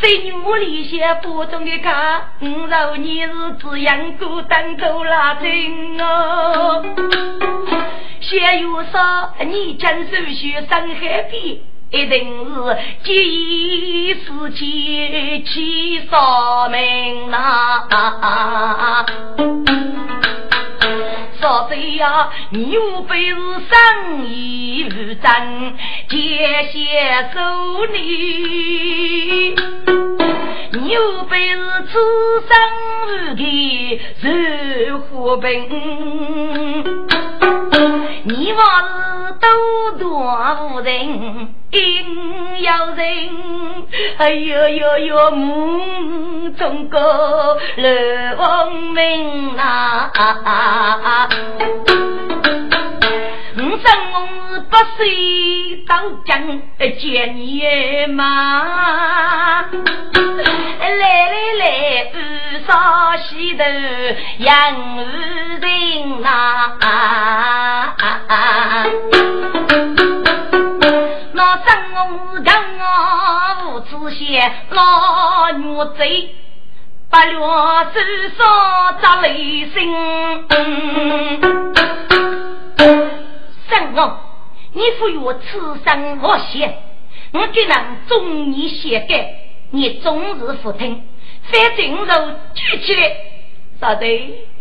[0.00, 6.84] 是生我里些腹中的卡，我若你是只养孤单走拉针哦。
[8.20, 11.58] 先有说你将手续上海边。
[11.92, 17.84] 一定是几世间七少命呐！
[21.40, 25.76] 少贼呀，你无非是生意无正，
[26.08, 26.18] 借
[26.70, 27.96] 些手里；
[30.72, 31.58] 你无非是
[31.90, 31.98] 此
[32.46, 32.54] 生
[33.08, 34.28] 无的受
[34.98, 35.44] 苦病。
[38.22, 38.62] 你往
[39.26, 39.48] 是多
[39.98, 40.08] 多
[40.70, 41.59] 无人。
[41.70, 43.86] 应有人，
[44.18, 47.58] 哎呦呦呦，梦中个
[48.36, 50.10] 龙明啊！
[53.78, 55.94] 生我八岁到
[56.26, 56.60] 江
[56.98, 57.62] 见你
[58.08, 61.64] 嘛，来来来，
[62.12, 62.16] 二
[62.66, 62.72] 嫂
[63.22, 63.62] 洗头
[64.38, 64.54] 养
[64.98, 65.00] 儿
[65.60, 66.26] 人呐。
[71.32, 71.98] 那生我
[72.44, 72.48] 刚
[72.78, 75.64] 啊，无子些老女
[75.96, 76.34] 贼，
[77.10, 77.96] 不料手
[78.36, 78.40] 上
[79.00, 79.78] 扎雷声。
[83.70, 84.18] 生我，
[84.72, 86.78] 你赋予我此生我写，
[87.32, 87.76] 我给人
[88.08, 89.34] 中你写改，
[89.70, 91.02] 你终日不听，
[91.44, 93.16] 反正就举起来。
[93.80, 94.06] 啥的？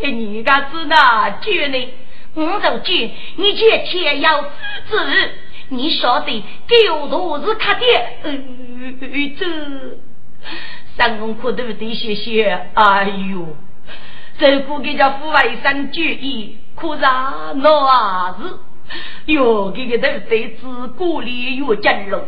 [0.01, 1.89] 你个子哪举呢？
[2.35, 5.31] 我就举，你却天要父子。
[5.71, 7.85] 你晓得狗头是卡的，
[8.23, 8.31] 呃，
[9.37, 9.45] 这
[10.97, 12.69] 三公可都得谢谢。
[12.73, 13.55] 哎呦，
[14.39, 18.57] 这个给叫父外甥注意，可是那啊是
[19.27, 22.21] 哟，这个都得自古里有真龙。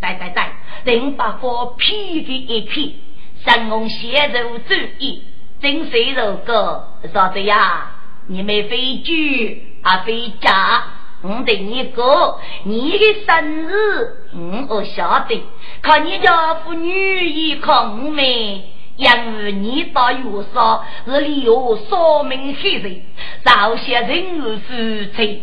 [0.00, 0.42] 对对对，
[0.84, 2.96] 等把火劈给一劈，
[3.44, 5.22] 三公先手注意，
[5.60, 7.90] 真水肉哥啥子呀？
[8.26, 10.84] 你们非举啊非假？
[11.22, 13.76] 我对你哥，你的生日
[14.68, 15.40] 我晓得，
[15.80, 18.60] 看你家父女一空没，
[18.96, 23.02] 因为你到有少是里有少名黑人，
[23.44, 24.74] 早些人儿夫
[25.16, 25.42] 妻，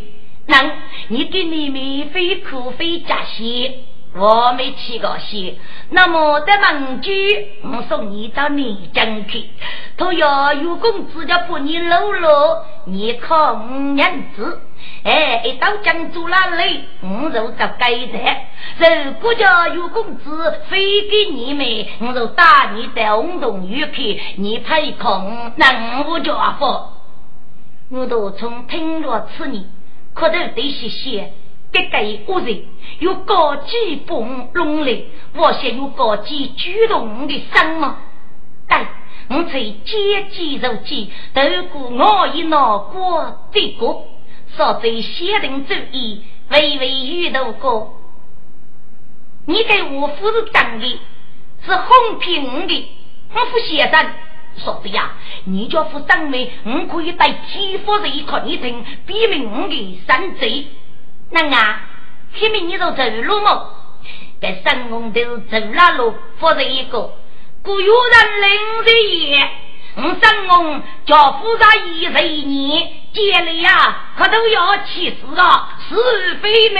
[0.50, 0.72] 那
[1.10, 3.72] 你给你们非苦非加些，
[4.16, 5.54] 我没去过些，
[5.92, 7.12] 那么在门居，
[7.64, 9.46] 我送你到你家去，
[9.96, 14.62] 他要有工资就把你搂搂，你靠五娘子。
[15.04, 18.18] 哎，一到江州那里，我就找该的。
[19.06, 26.66] 如果家有工资非给你们，我就打你的红洞玉去，你配空，那我就阿福。
[27.92, 29.64] 我都从听着此年，
[30.20, 31.32] 可都得些些，
[31.72, 32.64] 这个屋人
[33.00, 35.04] 有高级帮弄来，
[35.36, 37.98] 我想有高级主动的生吗？
[38.68, 38.86] 对，
[39.30, 41.42] 我才接机如机，透
[41.72, 44.04] 过我一脑过这个。
[44.58, 47.96] 说最先人主意，微微遇到过。
[49.46, 51.00] 你给我夫是当的，
[51.66, 52.90] 是哄骗的。
[53.34, 54.06] 我夫先生
[54.60, 55.12] 说的呀，
[55.46, 60.68] 你叫夫长妹，我可以带欺负人一看你听，比明我的三贼。
[61.32, 61.82] 那啊，
[62.36, 63.74] 前面你都走路么？
[64.42, 67.14] 在山公头走那路，或者一个，
[67.62, 69.50] 故有人领着也。
[69.96, 72.94] 我生我叫夫人一十一年。
[73.12, 76.80] 见了呀，可都要气死了，是非命。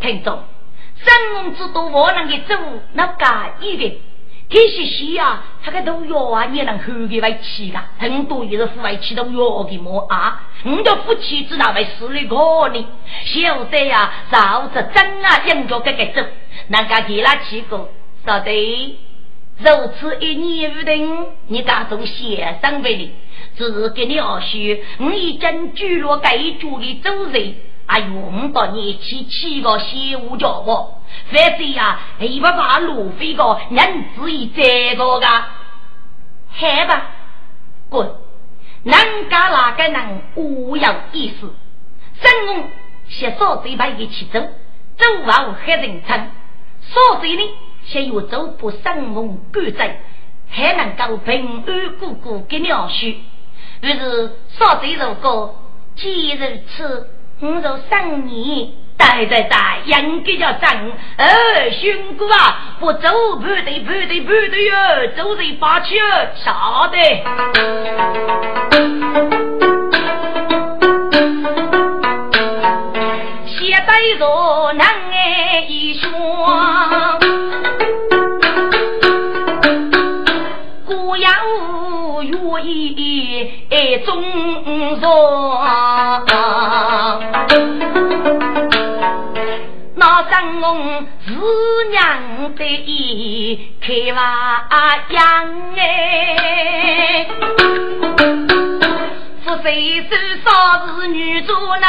[0.00, 0.42] 听众，
[0.96, 2.54] 生龙之多，我能给走
[2.94, 3.26] 那个
[3.60, 3.94] 一个，
[4.54, 10.44] 这些戏呀，他个都要啊，你能后给外气的，很多也是夫外气都要的么啊？
[10.64, 12.86] 我叫夫妻子那位势力可呢？
[13.24, 16.28] 晓得呀，照着真啊，养着这个走，
[16.68, 17.88] 那个给他气过，
[18.24, 18.96] 晓得？
[19.58, 19.66] 如
[19.98, 23.10] 此一年无定，你家中先生为你。
[23.56, 24.56] 只是给你二叔，
[25.00, 30.93] 我已经举了该主的主人，哎呦，我到你去七个邪物叫我，
[31.30, 37.10] 反正呀，一不怕路费个人子一这个个，好吧，
[37.88, 38.14] 滚！
[38.82, 41.54] 人家哪个人无有意思？
[42.20, 42.68] 生我
[43.08, 44.40] 先少嘴巴一起走，
[44.96, 46.30] 走完黑人称，
[46.82, 47.42] 少嘴呢
[47.84, 50.00] 先有走不生我赶在。
[50.46, 53.16] 还能够平安过过给鸟婿。
[53.80, 55.54] 于是说这首歌，
[55.96, 58.78] 既如此，我若生你。
[59.04, 60.92] 对对对，应该叫真。
[61.18, 64.72] 哎，兄哥啊，不走不对不对不对哟，
[65.16, 65.98] 走人八去
[66.34, 66.98] 晓得。
[73.46, 77.20] 现在若能哎一双，
[80.86, 81.30] 姑娘
[82.22, 85.04] 愿意哎中上。
[90.06, 91.32] 那生翁是
[91.90, 94.66] 娘的意，开娃
[95.08, 95.24] 养
[95.78, 97.26] 哎，
[99.42, 101.86] 不谁手少是女主呢？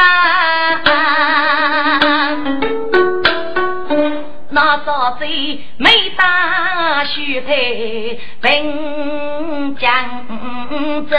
[4.52, 5.26] 那少子
[5.78, 11.18] 没打须配并江走。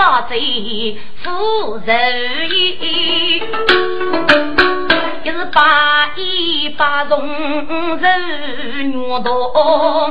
[0.00, 3.42] 少贼夫人意，
[5.22, 7.20] 一是八一八重
[7.98, 10.10] 人娘多，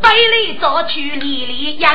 [0.00, 1.94] 百里早去里里养。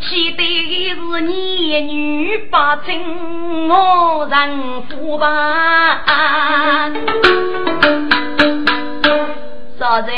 [0.00, 2.98] 记得是你女把真
[3.68, 5.28] 我人夫吧？
[9.78, 10.16] 少人，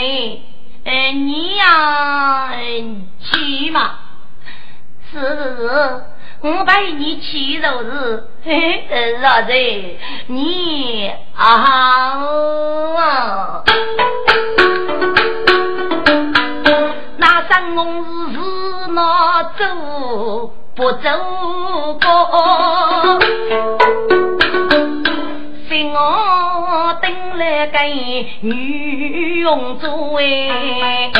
[0.84, 2.50] 哎，你呀，
[3.20, 3.92] 去嘛？
[5.12, 6.02] 是是是，
[6.40, 8.24] 我陪你去就是。
[8.44, 8.84] 嘿，
[9.22, 13.62] 少人，你啊，
[17.18, 18.40] 那三公是。
[18.94, 21.08] 那走不走
[22.02, 23.18] 过，
[25.66, 25.98] 心我
[27.02, 31.10] 等来给女佣做哎。